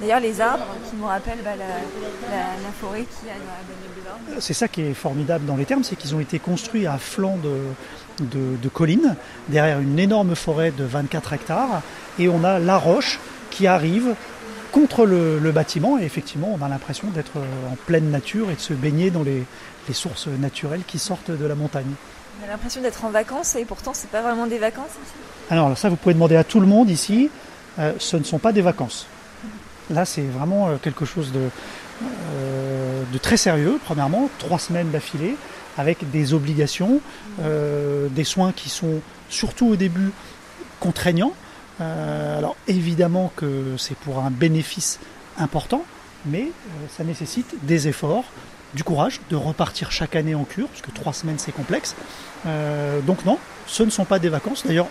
d'ailleurs 0.01 0.21
les 0.21 0.41
arbres 0.41 0.67
qui 0.89 0.97
nous 0.97 1.07
rappellent 1.07 1.43
bah, 1.45 1.53
la, 1.57 2.71
forêt 2.81 3.03
qui 3.03 3.29
a 3.29 3.35
dans 3.35 4.35
la 4.35 4.41
C'est 4.41 4.55
ça 4.55 4.69
qui 4.69 4.83
est 4.83 4.95
formidable 4.95 5.47
dans 5.47 5.57
les 5.57 5.65
termes, 5.65 5.85
c'est 5.85 5.97
qu'ils 5.97 6.15
ont 6.15 6.21
été 6.21 6.39
construits 6.39 6.87
à 6.87 6.99
flanc 6.99 7.39
de, 7.43 8.57
de, 8.57 8.69
collines, 8.69 9.17
derrière 9.49 9.81
une 9.81 9.99
énorme 9.99 10.35
forêt 10.35 10.71
de 10.71 10.85
24 10.85 11.33
hectares, 11.33 11.83
et 12.19 12.29
on 12.29 12.45
a 12.45 12.59
la 12.59 12.77
roche 12.77 13.19
qui 13.51 13.67
arrive 13.67 14.15
contre 14.73 15.07
le, 15.07 15.39
bâtiment, 15.53 15.99
et 15.99 16.05
effectivement 16.05 16.57
on 16.61 16.65
a 16.65 16.69
l'impression 16.69 17.09
d'être 17.09 17.39
en 17.39 17.77
pleine 17.87 18.11
nature 18.11 18.51
et 18.51 18.55
de 18.55 18.61
se 18.61 18.73
baigner 18.73 19.11
dans 19.11 19.23
les 19.23 19.45
sources 19.93 20.27
naturelles 20.27 20.83
qui 20.87 20.99
sortent 20.99 21.31
de 21.31 21.47
la 21.47 21.55
montagne. 21.55 21.95
On 22.45 22.49
a 22.49 22.51
l'impression 22.51 22.83
d'être 22.83 23.05
en 23.07 23.11
vacances 23.11 23.55
et 23.55 23.65
pourtant 23.65 23.93
c'est 23.95 24.11
pas 24.11 24.21
vraiment 24.21 24.47
des 24.47 24.59
vacances 24.59 24.91
ici? 24.91 25.15
Alors 25.49 25.79
ça 25.79 25.89
vous 25.89 25.97
pouvez 25.97 26.15
demander 26.15 26.37
à 26.37 26.45
tout 26.45 26.61
le 26.61 26.67
monde 26.67 26.91
ici, 26.91 27.31
euh, 27.79 27.95
ce 27.99 28.19
ne 28.19 28.25
sont 28.25 28.39
pas 28.39 28.53
des 28.53 28.61
vacances. 28.61 29.07
Là 29.89 30.05
c'est 30.05 30.27
vraiment 30.27 30.69
euh, 30.69 30.77
quelque 30.77 31.07
chose 31.07 31.33
euh, 31.35 33.03
de, 33.11 33.19
très 33.19 33.39
sérieux, 33.39 33.81
premièrement, 33.83 34.29
trois 34.39 34.59
semaines 34.59 34.91
d'affilée, 34.91 35.37
avec 35.79 36.11
des 36.11 36.35
obligations, 36.35 37.01
des 37.41 38.25
soins 38.25 38.53
qui 38.53 38.69
sont 38.69 39.01
surtout 39.29 39.67
au 39.67 39.77
début 39.77 40.13
contraignants. 40.79 41.33
alors 41.81 42.57
évidemment 42.69 43.33
que 43.35 43.75
c'est 43.77 43.97
pour 43.97 44.19
un 44.21 44.31
bénéfice 44.31 45.01
important, 45.37 45.85
mais 46.27 46.51
ça 46.97 47.03
nécessite 47.03 47.57
des 47.65 47.89
efforts, 47.89 48.25
du 48.75 48.85
courage 48.85 49.21
de 49.31 49.37
repartir 49.37 49.91
chaque 49.91 50.17
année 50.17 50.35
en 50.35 50.45
cure, 50.45 50.69
parce 50.69 50.83
que 50.83 50.91
trois 50.91 51.13
semaines 51.13 51.39
c'est 51.39 51.53
complexe. 51.53 51.95
Euh, 52.47 53.01
donc 53.01 53.25
non, 53.25 53.39
ce 53.67 53.83
ne 53.83 53.91
sont 53.91 54.05
pas 54.05 54.19
des 54.19 54.29
vacances. 54.29 54.65
D'ailleurs, 54.67 54.89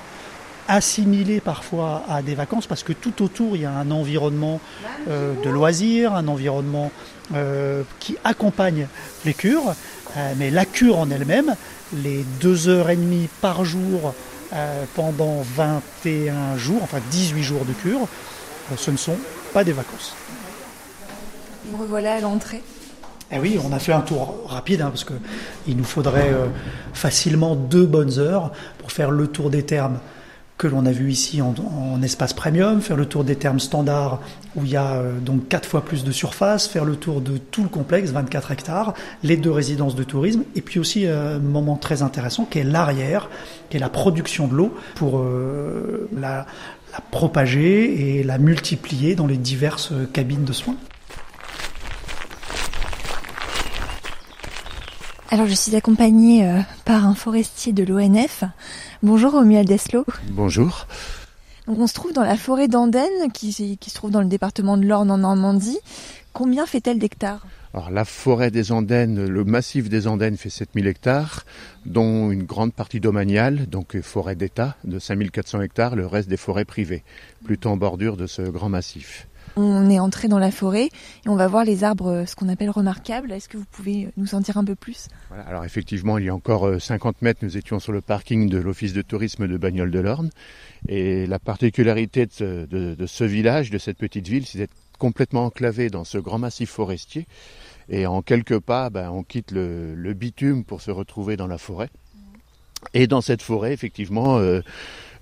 assimilés 0.67 1.41
parfois 1.41 2.03
à 2.07 2.21
des 2.21 2.35
vacances, 2.35 2.67
parce 2.67 2.83
que 2.83 2.93
tout 2.93 3.21
autour 3.21 3.55
il 3.55 3.63
y 3.63 3.65
a 3.65 3.71
un 3.71 3.91
environnement 3.91 4.61
euh, 5.09 5.33
de 5.43 5.49
loisirs, 5.49 6.15
un 6.15 6.27
environnement 6.27 6.91
euh, 7.35 7.83
qui 7.99 8.17
accompagne 8.23 8.87
les 9.25 9.33
cures. 9.33 9.75
mais 10.37 10.51
la 10.51 10.65
cure 10.65 10.99
en 10.99 11.09
elle-même, 11.09 11.55
les 11.91 12.23
deux 12.39 12.67
heures 12.67 12.89
et 12.89 12.95
demie 12.95 13.27
par 13.41 13.65
jour 13.65 14.13
pendant 14.93 15.41
21 15.55 16.55
jours, 16.57 16.83
enfin 16.83 16.99
18 17.09 17.41
jours 17.41 17.65
de 17.65 17.73
cure, 17.73 18.07
ce 18.77 18.91
ne 18.91 18.97
sont 18.97 19.17
pas 19.51 19.63
des 19.63 19.73
vacances. 19.73 20.15
Revoilà 21.79 22.13
à 22.13 22.19
l'entrée. 22.19 22.61
Eh 23.35 23.39
oui, 23.39 23.57
on 23.63 23.73
a 23.73 23.79
fait 23.79 23.93
un 23.93 24.01
tour 24.01 24.43
rapide 24.47 24.81
hein, 24.81 24.89
parce 24.89 25.05
qu'il 25.05 25.75
nous 25.75 25.83
faudrait 25.83 26.31
euh, 26.31 26.45
facilement 26.93 27.55
deux 27.55 27.87
bonnes 27.87 28.19
heures 28.19 28.51
pour 28.77 28.91
faire 28.91 29.09
le 29.09 29.25
tour 29.25 29.49
des 29.49 29.63
termes 29.63 29.97
que 30.59 30.67
l'on 30.67 30.85
a 30.85 30.91
vu 30.91 31.09
ici 31.09 31.41
en, 31.41 31.55
espace 32.03 32.31
premium, 32.31 32.79
faire 32.79 32.95
le 32.95 33.07
tour 33.07 33.23
des 33.23 33.35
termes 33.35 33.59
standards 33.59 34.21
où 34.55 34.63
il 34.65 34.69
y 34.69 34.75
a 34.75 34.93
euh, 34.93 35.19
donc 35.19 35.47
quatre 35.47 35.67
fois 35.67 35.83
plus 35.83 36.03
de 36.03 36.11
surface, 36.11 36.67
faire 36.67 36.85
le 36.85 36.95
tour 36.95 37.21
de 37.21 37.37
tout 37.37 37.63
le 37.63 37.69
complexe, 37.69 38.11
24 38.11 38.51
hectares, 38.51 38.93
les 39.23 39.35
deux 39.35 39.51
résidences 39.51 39.95
de 39.95 40.03
tourisme, 40.03 40.43
et 40.55 40.61
puis 40.61 40.79
aussi 40.79 41.07
euh, 41.07 41.37
un 41.37 41.39
moment 41.39 41.75
très 41.75 42.03
intéressant 42.03 42.45
qui 42.45 42.59
est 42.59 42.63
l'arrière, 42.63 43.29
qui 43.71 43.77
est 43.77 43.79
la 43.79 43.89
production 43.89 44.47
de 44.47 44.53
l'eau 44.53 44.75
pour 44.93 45.25
la 46.15 46.45
propager 47.09 48.19
et 48.19 48.23
la 48.23 48.37
multiplier 48.37 49.15
dans 49.15 49.25
les 49.25 49.37
diverses 49.37 49.91
cabines 50.13 50.45
de 50.45 50.53
soins. 50.53 50.75
Alors 55.33 55.47
je 55.47 55.55
suis 55.55 55.75
accompagnée 55.75 56.47
euh, 56.47 56.59
par 56.85 57.07
un 57.07 57.15
forestier 57.15 57.73
de 57.73 57.83
l'ONF. 57.83 58.43
Bonjour 59.01 59.31
Romuald 59.31 59.67
Deslo. 59.67 60.05
Bonjour. 60.29 60.85
Donc 61.65 61.79
on 61.79 61.87
se 61.87 61.95
trouve 61.95 62.13
dans 62.13 62.21
la 62.21 62.37
forêt 62.37 62.67
d'Andenne 62.67 63.31
qui, 63.33 63.51
se 63.51 63.93
trouve 63.95 64.11
dans 64.11 64.21
le 64.21 64.27
département 64.27 64.77
de 64.77 64.85
l'Orne 64.85 65.09
en 65.09 65.17
Normandie. 65.17 65.79
Combien 66.33 66.67
fait-elle 66.67 66.99
d'hectares? 66.99 67.47
Alors 67.73 67.89
la 67.89 68.05
forêt 68.05 68.51
des 68.51 68.71
Andennes, 68.71 69.25
le 69.25 69.43
massif 69.43 69.89
des 69.89 70.05
Andennes 70.05 70.37
fait 70.37 70.51
7000 70.51 70.85
hectares, 70.85 71.45
dont 71.87 72.29
une 72.29 72.43
grande 72.43 72.71
partie 72.71 72.99
domaniale, 72.99 73.65
donc 73.65 73.99
forêt 74.01 74.35
d'État 74.35 74.77
de 74.83 74.99
5400 74.99 75.61
hectares, 75.61 75.95
le 75.95 76.05
reste 76.05 76.29
des 76.29 76.37
forêts 76.37 76.63
privées, 76.63 77.03
plutôt 77.43 77.69
en 77.69 77.77
bordure 77.77 78.17
de 78.17 78.27
ce 78.27 78.43
grand 78.43 78.69
massif. 78.69 79.27
On 79.55 79.89
est 79.89 79.99
entré 79.99 80.27
dans 80.27 80.39
la 80.39 80.51
forêt 80.51 80.89
et 81.25 81.29
on 81.29 81.35
va 81.35 81.47
voir 81.47 81.63
les 81.63 81.83
arbres, 81.83 82.11
euh, 82.11 82.25
ce 82.25 82.35
qu'on 82.35 82.49
appelle 82.49 82.69
remarquables. 82.69 83.31
Est-ce 83.31 83.47
que 83.47 83.57
vous 83.57 83.65
pouvez 83.71 84.09
nous 84.17 84.33
en 84.33 84.41
dire 84.41 84.57
un 84.57 84.65
peu 84.65 84.75
plus? 84.75 85.09
Alors 85.47 85.63
effectivement, 85.63 86.17
il 86.17 86.25
y 86.25 86.29
a 86.29 86.35
encore 86.35 86.81
50 86.81 87.15
euh, 87.15 87.17
mètres, 87.21 87.39
nous 87.43 87.57
étions 87.57 87.79
sur 87.79 87.91
le 87.91 88.01
parking 88.01 88.49
de 88.49 88.57
l'Office 88.57 88.93
de 88.93 89.01
tourisme 89.01 89.47
de 89.47 89.57
Bagnoles 89.57 89.91
de 89.91 89.99
l'Orne. 89.99 90.31
Et 90.87 91.27
la 91.27 91.39
particularité 91.39 92.25
de 92.25 93.05
ce, 93.05 93.23
village, 93.23 93.69
de 93.69 93.77
cette 93.77 93.97
petite 93.97 94.27
ville, 94.27 94.45
c'est 94.45 94.57
d'être 94.57 94.73
complètement 94.97 95.45
enclavé 95.45 95.89
dans 95.89 96.03
ce 96.03 96.17
grand 96.17 96.39
massif 96.39 96.69
forestier. 96.69 97.27
Et 97.89 98.05
en 98.05 98.21
quelques 98.21 98.59
pas, 98.59 98.89
ben, 98.89 99.09
on 99.11 99.23
quitte 99.23 99.51
le, 99.51 100.13
bitume 100.13 100.63
pour 100.63 100.81
se 100.81 100.91
retrouver 100.91 101.37
dans 101.37 101.47
la 101.47 101.57
forêt. 101.57 101.89
Et 102.93 103.07
dans 103.07 103.21
cette 103.21 103.41
forêt, 103.41 103.73
effectivement, 103.73 104.37
euh, 104.37 104.61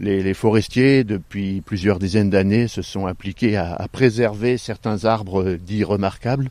les, 0.02 0.34
forestiers, 0.34 1.04
depuis 1.04 1.62
plusieurs 1.62 2.00
dizaines 2.00 2.30
d'années, 2.30 2.68
se 2.68 2.82
sont 2.82 3.06
appliqués 3.06 3.56
à, 3.56 3.88
préserver 3.92 4.58
certains 4.58 5.06
arbres 5.06 5.54
dits 5.54 5.84
remarquables. 5.84 6.50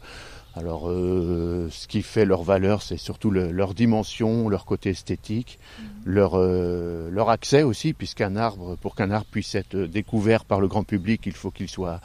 Alors, 0.57 0.89
euh, 0.89 1.69
ce 1.71 1.87
qui 1.87 2.03
fait 2.03 2.25
leur 2.25 2.43
valeur, 2.43 2.83
c'est 2.83 2.97
surtout 2.97 3.31
leur 3.31 3.73
dimension, 3.73 4.49
leur 4.49 4.65
côté 4.65 4.91
esthétique, 4.91 5.59
mmh. 5.61 5.85
leur, 6.07 6.33
euh, 6.35 7.09
leur 7.11 7.31
accès 7.31 7.63
aussi, 7.63 7.93
puisqu'un 7.93 8.35
arbre, 8.37 8.77
pour 8.77 8.97
qu'un 8.97 9.11
arbre 9.11 9.29
puisse 9.31 9.55
être 9.55 9.77
découvert 9.77 10.45
par 10.45 10.61
le 10.61 10.67
grand 10.67 10.83
public, 10.83 11.23
il 11.27 11.35
faut 11.35 11.53
qu'il 11.53 11.69
soit 11.69 12.01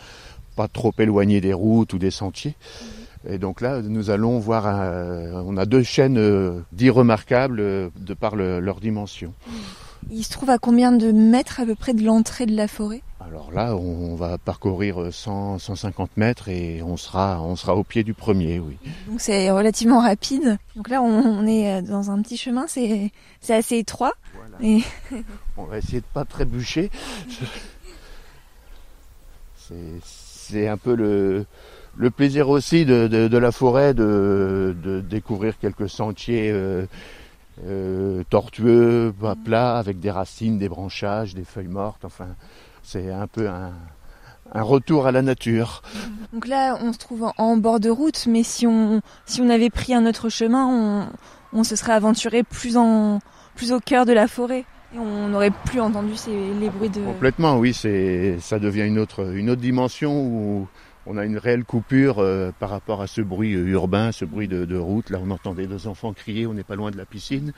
pas 0.55 0.67
trop 0.67 0.93
éloigné 0.99 1.41
des 1.41 1.53
routes 1.53 1.93
ou 1.93 1.97
des 1.97 2.11
sentiers. 2.11 2.55
Mmh. 2.55 3.33
Et 3.33 3.37
donc 3.39 3.61
là, 3.61 3.81
nous 3.81 4.11
allons 4.11 4.37
voir, 4.37 4.65
on 4.65 5.57
a 5.57 5.65
deux 5.65 5.81
chaînes 5.81 6.63
dits 6.71 6.91
remarquables 6.91 7.57
de 7.57 8.13
par 8.13 8.35
leur 8.35 8.79
dimension. 8.79 9.33
Mmh. 9.47 9.51
Il 10.11 10.23
se 10.23 10.31
trouve 10.31 10.49
à 10.49 10.57
combien 10.57 10.91
de 10.91 11.11
mètres 11.11 11.59
à 11.59 11.65
peu 11.65 11.75
près 11.75 11.93
de 11.93 12.03
l'entrée 12.03 12.45
de 12.45 12.55
la 12.55 12.67
forêt? 12.67 13.01
Alors 13.19 13.51
là, 13.51 13.75
on 13.75 14.15
va 14.15 14.37
parcourir 14.37 15.11
100, 15.11 15.57
150 15.57 16.15
mètres 16.15 16.47
et 16.47 16.83
on 16.83 16.95
sera, 16.95 17.41
on 17.41 17.55
sera 17.55 17.75
au 17.75 17.83
pied 17.83 18.03
du 18.03 18.13
premier, 18.13 18.59
oui. 18.59 18.77
Donc 19.07 19.19
c'est 19.19 19.49
relativement 19.49 19.99
rapide. 19.99 20.57
Donc 20.75 20.89
là, 20.89 21.01
on, 21.01 21.47
est 21.47 21.81
dans 21.81 22.11
un 22.11 22.21
petit 22.21 22.37
chemin, 22.37 22.65
c'est 22.67 23.11
assez 23.49 23.77
étroit. 23.77 24.13
Et... 24.61 24.81
on 25.57 25.63
va 25.63 25.79
essayer 25.79 26.01
de 26.01 26.05
pas 26.13 26.23
trébucher. 26.23 26.91
C'est 29.63 30.67
un 30.67 30.77
peu 30.77 30.95
le, 30.95 31.45
le 31.97 32.09
plaisir 32.11 32.49
aussi 32.49 32.85
de, 32.85 33.07
de, 33.07 33.37
la 33.37 33.51
forêt 33.51 33.93
de, 33.93 34.75
de, 34.83 35.01
découvrir 35.01 35.57
quelques 35.57 35.89
sentiers 35.89 36.51
euh, 36.51 36.85
euh, 37.63 38.23
tortueux, 38.29 39.13
plats, 39.43 39.77
avec 39.77 39.99
des 39.99 40.11
racines, 40.11 40.57
des 40.57 40.69
branchages, 40.69 41.33
des 41.33 41.45
feuilles 41.45 41.67
mortes. 41.67 42.03
Enfin, 42.03 42.27
c'est 42.83 43.11
un 43.11 43.27
peu 43.27 43.47
un, 43.47 43.71
un, 44.53 44.61
retour 44.61 45.07
à 45.07 45.11
la 45.11 45.21
nature. 45.21 45.81
Donc 46.33 46.47
là, 46.47 46.77
on 46.81 46.91
se 46.91 46.97
trouve 46.97 47.31
en, 47.37 47.57
bord 47.57 47.79
de 47.79 47.89
route, 47.89 48.27
mais 48.27 48.43
si 48.43 48.67
on, 48.67 49.01
si 49.25 49.41
on 49.41 49.49
avait 49.49 49.69
pris 49.69 49.93
un 49.93 50.05
autre 50.05 50.29
chemin, 50.29 50.67
on, 50.67 51.07
on 51.59 51.63
se 51.63 51.75
serait 51.75 51.93
aventuré 51.93 52.43
plus, 52.43 52.77
en, 52.77 53.19
plus 53.55 53.71
au 53.71 53.79
cœur 53.79 54.05
de 54.05 54.13
la 54.13 54.27
forêt. 54.27 54.65
Et 54.93 54.99
on 54.99 55.29
n'aurait 55.29 55.51
plus 55.65 55.79
entendu 55.79 56.15
ces, 56.15 56.53
les 56.59 56.69
bruits 56.69 56.89
de... 56.89 57.01
Complètement, 57.01 57.57
oui, 57.57 57.73
ça 57.73 58.59
devient 58.59 58.83
une 58.83 58.99
autre, 58.99 59.33
une 59.33 59.49
autre 59.49 59.61
dimension 59.61 60.21
où 60.21 60.67
on 61.07 61.17
a 61.17 61.25
une 61.25 61.37
réelle 61.37 61.63
coupure 61.63 62.19
euh, 62.19 62.51
par 62.59 62.69
rapport 62.69 63.01
à 63.01 63.07
ce 63.07 63.21
bruit 63.21 63.53
euh, 63.53 63.67
urbain, 63.67 64.11
ce 64.11 64.25
bruit 64.25 64.47
de, 64.47 64.77
route. 64.77 65.09
Là, 65.09 65.19
on 65.23 65.29
entendait 65.31 65.67
deux 65.67 65.87
enfants 65.87 66.13
crier, 66.13 66.47
on 66.47 66.53
n'est 66.53 66.63
pas 66.63 66.75
loin 66.75 66.91
de 66.91 66.97
la 66.97 67.05
piscine. 67.05 67.53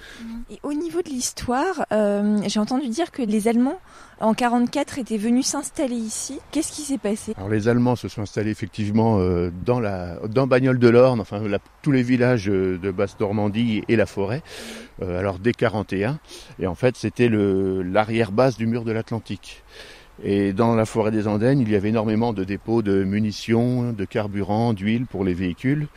Et 0.49 0.59
au 0.63 0.73
niveau 0.73 1.01
de 1.01 1.09
l'histoire, 1.09 1.85
euh, 1.91 2.39
j'ai 2.45 2.59
entendu 2.59 2.87
dire 2.89 3.11
que 3.11 3.21
les 3.21 3.47
Allemands, 3.47 3.79
en 4.19 4.33
44, 4.33 4.99
étaient 4.99 5.17
venus 5.17 5.47
s'installer 5.47 5.95
ici. 5.95 6.39
Qu'est-ce 6.51 6.71
qui 6.71 6.81
s'est 6.81 6.97
passé? 6.97 7.33
Alors, 7.37 7.49
les 7.49 7.67
Allemands 7.67 7.95
se 7.95 8.07
sont 8.07 8.21
installés 8.21 8.51
effectivement 8.51 9.19
dans 9.65 9.79
la 9.79 10.15
dans 10.27 10.47
Bagnoles 10.47 10.79
de 10.79 10.89
l'Orne, 10.89 11.19
enfin 11.19 11.41
tous 11.81 11.91
les 11.91 12.03
villages 12.03 12.45
de 12.45 12.91
Basse-Normandie 12.91 13.83
et 13.87 13.95
la 13.95 14.05
forêt. 14.05 14.41
alors 15.01 15.37
dès 15.39 15.53
41, 15.53 16.19
et 16.59 16.67
en 16.67 16.75
fait, 16.75 16.97
c'était 16.97 17.29
l'arrière-base 17.29 18.57
du 18.57 18.65
mur 18.65 18.83
de 18.83 18.91
l'Atlantique. 18.91 19.63
Et 20.23 20.51
dans 20.51 20.75
la 20.75 20.85
forêt 20.85 21.11
des 21.11 21.27
Andennes, 21.27 21.59
il 21.59 21.69
y 21.69 21.75
avait 21.75 21.89
énormément 21.89 22.33
de 22.33 22.43
dépôts 22.43 22.81
de 22.81 23.03
munitions, 23.03 23.93
de 23.93 24.05
carburant, 24.05 24.73
d'huile 24.73 25.05
pour 25.05 25.23
les 25.23 25.33
véhicules. 25.33 25.87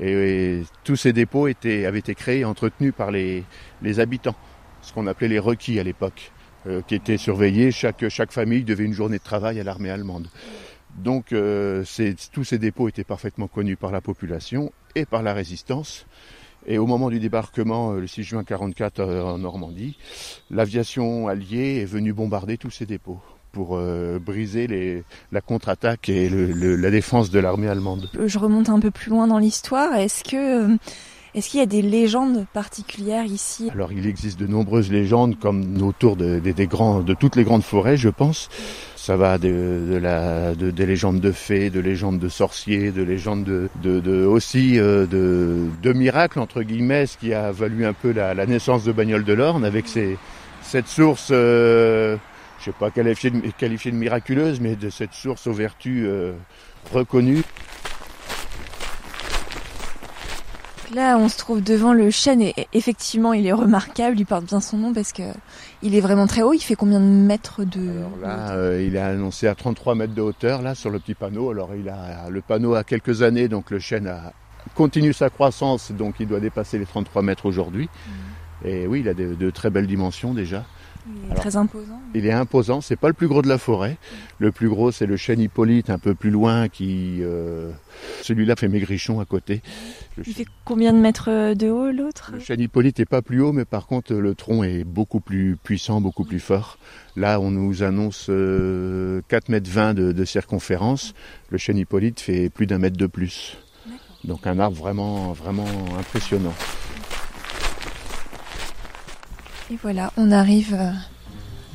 Et, 0.00 0.62
tous 0.84 0.96
ces 0.96 1.12
dépôts 1.12 1.46
étaient, 1.48 1.84
avaient 1.84 1.98
été 1.98 2.14
créés 2.14 2.40
et 2.40 2.44
entretenus 2.44 2.94
par 2.96 3.10
les, 3.10 3.44
les 3.82 4.00
habitants, 4.00 4.36
ce 4.80 4.92
qu'on 4.92 5.06
appelait 5.06 5.28
les 5.28 5.38
requis 5.38 5.78
à 5.78 5.82
l'époque, 5.82 6.32
euh, 6.66 6.80
qui 6.86 6.94
étaient 6.94 7.18
surveillés. 7.18 7.70
Chaque, 7.70 8.08
chaque 8.08 8.32
famille 8.32 8.64
devait 8.64 8.84
une 8.84 8.94
journée 8.94 9.18
de 9.18 9.22
travail 9.22 9.60
à 9.60 9.64
l'armée 9.64 9.90
allemande. 9.90 10.28
Donc 10.96 11.32
euh, 11.32 11.84
tous 12.32 12.44
ces 12.44 12.58
dépôts 12.58 12.88
étaient 12.88 13.04
parfaitement 13.04 13.48
connus 13.48 13.76
par 13.76 13.92
la 13.92 14.00
population 14.00 14.72
et 14.94 15.04
par 15.04 15.22
la 15.22 15.34
résistance. 15.34 16.06
Et 16.66 16.78
au 16.78 16.86
moment 16.86 17.10
du 17.10 17.20
débarquement, 17.20 17.92
euh, 17.92 18.00
le 18.00 18.06
6 18.06 18.22
juin 18.22 18.40
1944 18.40 19.00
en 19.04 19.38
Normandie, 19.38 19.98
l'aviation 20.50 21.28
alliée 21.28 21.80
est 21.82 21.84
venue 21.84 22.14
bombarder 22.14 22.56
tous 22.56 22.70
ces 22.70 22.86
dépôts 22.86 23.20
pour 23.56 23.78
euh, 23.78 24.18
briser 24.18 24.66
les, 24.66 25.02
la 25.32 25.40
contre-attaque 25.40 26.10
et 26.10 26.28
la 26.28 26.90
défense 26.90 27.30
de 27.30 27.38
l'armée 27.38 27.68
allemande. 27.68 28.10
Je 28.26 28.38
remonte 28.38 28.68
un 28.68 28.80
peu 28.80 28.90
plus 28.90 29.08
loin 29.08 29.26
dans 29.26 29.38
l'histoire. 29.38 29.94
Est-ce 29.94 30.22
que 30.22 30.72
euh, 30.72 30.76
est-ce 31.34 31.48
qu'il 31.48 31.60
y 31.60 31.62
a 31.62 31.66
des 31.66 31.80
légendes 31.80 32.44
particulières 32.52 33.24
ici? 33.24 33.70
Alors 33.72 33.92
il 33.92 34.06
existe 34.06 34.38
de 34.38 34.46
nombreuses 34.46 34.92
légendes 34.92 35.38
comme 35.38 35.82
autour 35.82 36.16
de, 36.16 36.38
des 36.38 36.66
grands, 36.66 37.00
de 37.00 37.14
toutes 37.14 37.34
les 37.34 37.44
grandes 37.44 37.62
forêts, 37.62 37.96
je 37.96 38.10
pense. 38.10 38.50
Ça 38.94 39.16
va 39.16 39.38
de, 39.38 39.98
la, 40.02 40.54
de, 40.54 40.70
des 40.70 40.84
légendes 40.84 41.20
de 41.20 41.32
fées, 41.32 41.70
de 41.70 41.80
légendes 41.80 42.18
de 42.18 42.28
sorciers, 42.28 42.90
de 42.90 43.02
légendes 43.02 43.70
de, 43.82 44.26
aussi 44.26 44.78
euh, 44.78 45.06
de, 45.06 45.92
miracles 45.94 46.40
entre 46.40 46.62
guillemets, 46.62 47.06
ce 47.06 47.16
qui 47.16 47.32
a 47.32 47.52
valu 47.52 47.86
un 47.86 47.94
peu 47.94 48.12
la, 48.12 48.34
la 48.34 48.44
naissance 48.44 48.84
de 48.84 48.92
Bagnole 48.92 49.24
de 49.24 49.32
l'Orne 49.32 49.64
avec 49.64 49.86
cette 49.88 50.88
source 50.88 51.32
je 52.66 52.72
sais 52.72 52.76
pas 52.80 52.90
qualifier 52.90 53.30
de, 53.30 53.40
qualifier 53.56 53.92
de 53.92 53.96
miraculeuse, 53.96 54.58
mais 54.58 54.74
de 54.74 54.90
cette 54.90 55.12
source 55.12 55.46
aux 55.46 55.52
vertus 55.52 56.02
euh, 56.04 56.32
reconnues. 56.92 57.44
Là, 60.92 61.16
on 61.16 61.28
se 61.28 61.38
trouve 61.38 61.62
devant 61.62 61.92
le 61.92 62.10
chêne 62.10 62.42
et 62.42 62.54
effectivement, 62.72 63.32
il 63.32 63.46
est 63.46 63.52
remarquable. 63.52 64.18
Il 64.18 64.26
porte 64.26 64.46
bien 64.46 64.60
son 64.60 64.78
nom 64.78 64.92
parce 64.92 65.12
que 65.12 65.22
il 65.82 65.94
est 65.94 66.00
vraiment 66.00 66.26
très 66.26 66.42
haut. 66.42 66.54
Il 66.54 66.60
fait 66.60 66.74
combien 66.74 66.98
de 66.98 67.04
mètres 67.04 67.62
de 67.62 67.88
Alors 67.98 68.16
là, 68.20 68.50
euh, 68.54 68.82
il 68.84 68.96
est 68.96 69.00
annoncé 69.00 69.46
à 69.46 69.54
33 69.54 69.94
mètres 69.94 70.14
de 70.14 70.22
hauteur 70.22 70.60
là 70.60 70.74
sur 70.74 70.90
le 70.90 70.98
petit 70.98 71.14
panneau. 71.14 71.50
Alors 71.50 71.70
il 71.76 71.88
a 71.88 72.28
le 72.30 72.40
panneau 72.40 72.74
a 72.74 72.82
quelques 72.82 73.22
années, 73.22 73.46
donc 73.46 73.70
le 73.70 73.78
chêne 73.78 74.08
a 74.08 74.32
continue 74.74 75.12
sa 75.12 75.30
croissance, 75.30 75.92
donc 75.92 76.16
il 76.18 76.26
doit 76.26 76.40
dépasser 76.40 76.78
les 76.78 76.86
33 76.86 77.22
mètres 77.22 77.46
aujourd'hui. 77.46 77.88
Mmh. 78.64 78.66
Et 78.66 78.86
oui, 78.88 79.00
il 79.00 79.08
a 79.08 79.14
de 79.14 79.50
très 79.50 79.70
belles 79.70 79.86
dimensions 79.86 80.34
déjà. 80.34 80.64
Il 81.06 81.32
est 81.32 81.34
très 81.34 81.56
imposant. 81.56 82.00
Il 82.14 82.26
est 82.26 82.32
imposant, 82.32 82.80
c'est 82.80 82.96
pas 82.96 83.08
le 83.08 83.14
plus 83.14 83.28
gros 83.28 83.42
de 83.42 83.48
la 83.48 83.58
forêt. 83.58 83.96
Le 84.38 84.50
plus 84.50 84.68
gros, 84.68 84.90
c'est 84.90 85.06
le 85.06 85.16
chêne 85.16 85.40
Hippolyte, 85.40 85.90
un 85.90 85.98
peu 85.98 86.14
plus 86.14 86.30
loin, 86.30 86.68
qui. 86.68 87.18
Euh, 87.20 87.70
celui-là 88.22 88.56
fait 88.56 88.68
maigrichon 88.68 89.20
à 89.20 89.24
côté. 89.24 89.62
il 90.18 90.34
fait 90.34 90.46
combien 90.64 90.92
de 90.92 90.98
mètres 90.98 91.54
de 91.54 91.70
haut 91.70 91.90
l'autre? 91.90 92.30
Le 92.34 92.40
chêne 92.40 92.60
Hippolyte 92.60 92.98
n'est 92.98 93.06
pas 93.06 93.22
plus 93.22 93.40
haut, 93.40 93.52
mais 93.52 93.64
par 93.64 93.86
contre, 93.86 94.14
le 94.14 94.34
tronc 94.34 94.64
est 94.64 94.84
beaucoup 94.84 95.20
plus 95.20 95.56
puissant, 95.62 96.00
beaucoup 96.00 96.24
plus 96.24 96.40
fort. 96.40 96.78
Là, 97.14 97.40
on 97.40 97.50
nous 97.50 97.82
annonce 97.82 98.26
4 98.26 98.30
euh, 98.30 99.22
mètres 99.48 99.70
20 99.70 99.94
de, 99.94 100.12
de 100.12 100.24
circonférence. 100.24 101.14
Le 101.50 101.58
chêne 101.58 101.78
Hippolyte 101.78 102.20
fait 102.20 102.50
plus 102.50 102.66
d'un 102.66 102.78
mètre 102.78 102.96
de 102.96 103.06
plus. 103.06 103.58
Donc 104.24 104.46
un 104.46 104.58
arbre 104.58 104.76
vraiment, 104.76 105.32
vraiment 105.32 105.66
impressionnant. 105.98 106.54
Et 109.70 109.76
voilà, 109.82 110.12
on 110.16 110.30
arrive 110.30 110.74
euh, 110.74 110.92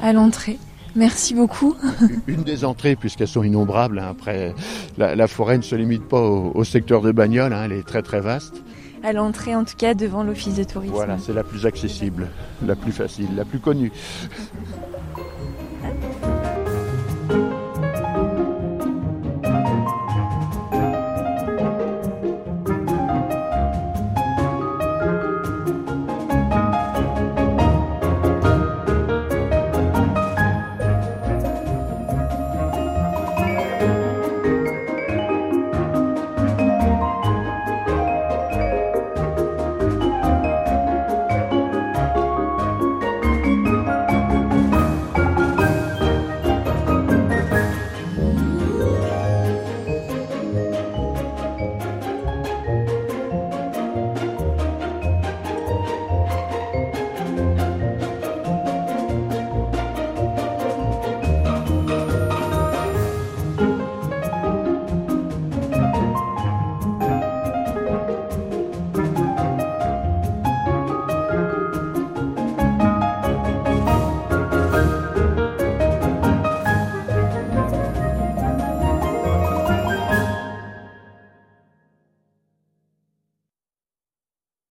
à 0.02 0.14
l'entrée. 0.14 0.58
Merci 0.96 1.34
beaucoup. 1.34 1.76
Une 2.28 2.44
des 2.44 2.64
entrées, 2.64 2.96
puisqu'elles 2.96 3.28
sont 3.28 3.44
innombrables. 3.44 4.00
Hein, 4.00 4.08
après, 4.12 4.54
la, 4.98 5.28
forêt 5.28 5.58
ne 5.58 5.64
se 5.64 5.76
limite 5.76 6.08
pas 6.08 6.22
au, 6.22 6.64
secteur 6.64 7.02
de 7.02 7.12
Bagnoles, 7.12 7.54
hein, 7.54 7.64
elle 7.66 7.74
est 7.74 7.86
très 7.86 8.02
très 8.02 8.22
vaste. 8.22 8.64
À 9.04 9.14
l'entrée, 9.14 9.56
en 9.56 9.64
tout 9.64 9.76
cas, 9.78 9.94
devant 9.94 10.24
l'office 10.24 10.56
de 10.56 10.64
tourisme. 10.64 10.94
Voilà, 10.94 11.18
c'est 11.18 11.34
la 11.34 11.44
plus 11.44 11.66
accessible, 11.66 12.30
la 12.66 12.76
plus 12.76 12.92
facile, 12.92 13.36
la 13.36 13.46
plus 13.46 13.60
connue. 13.60 13.92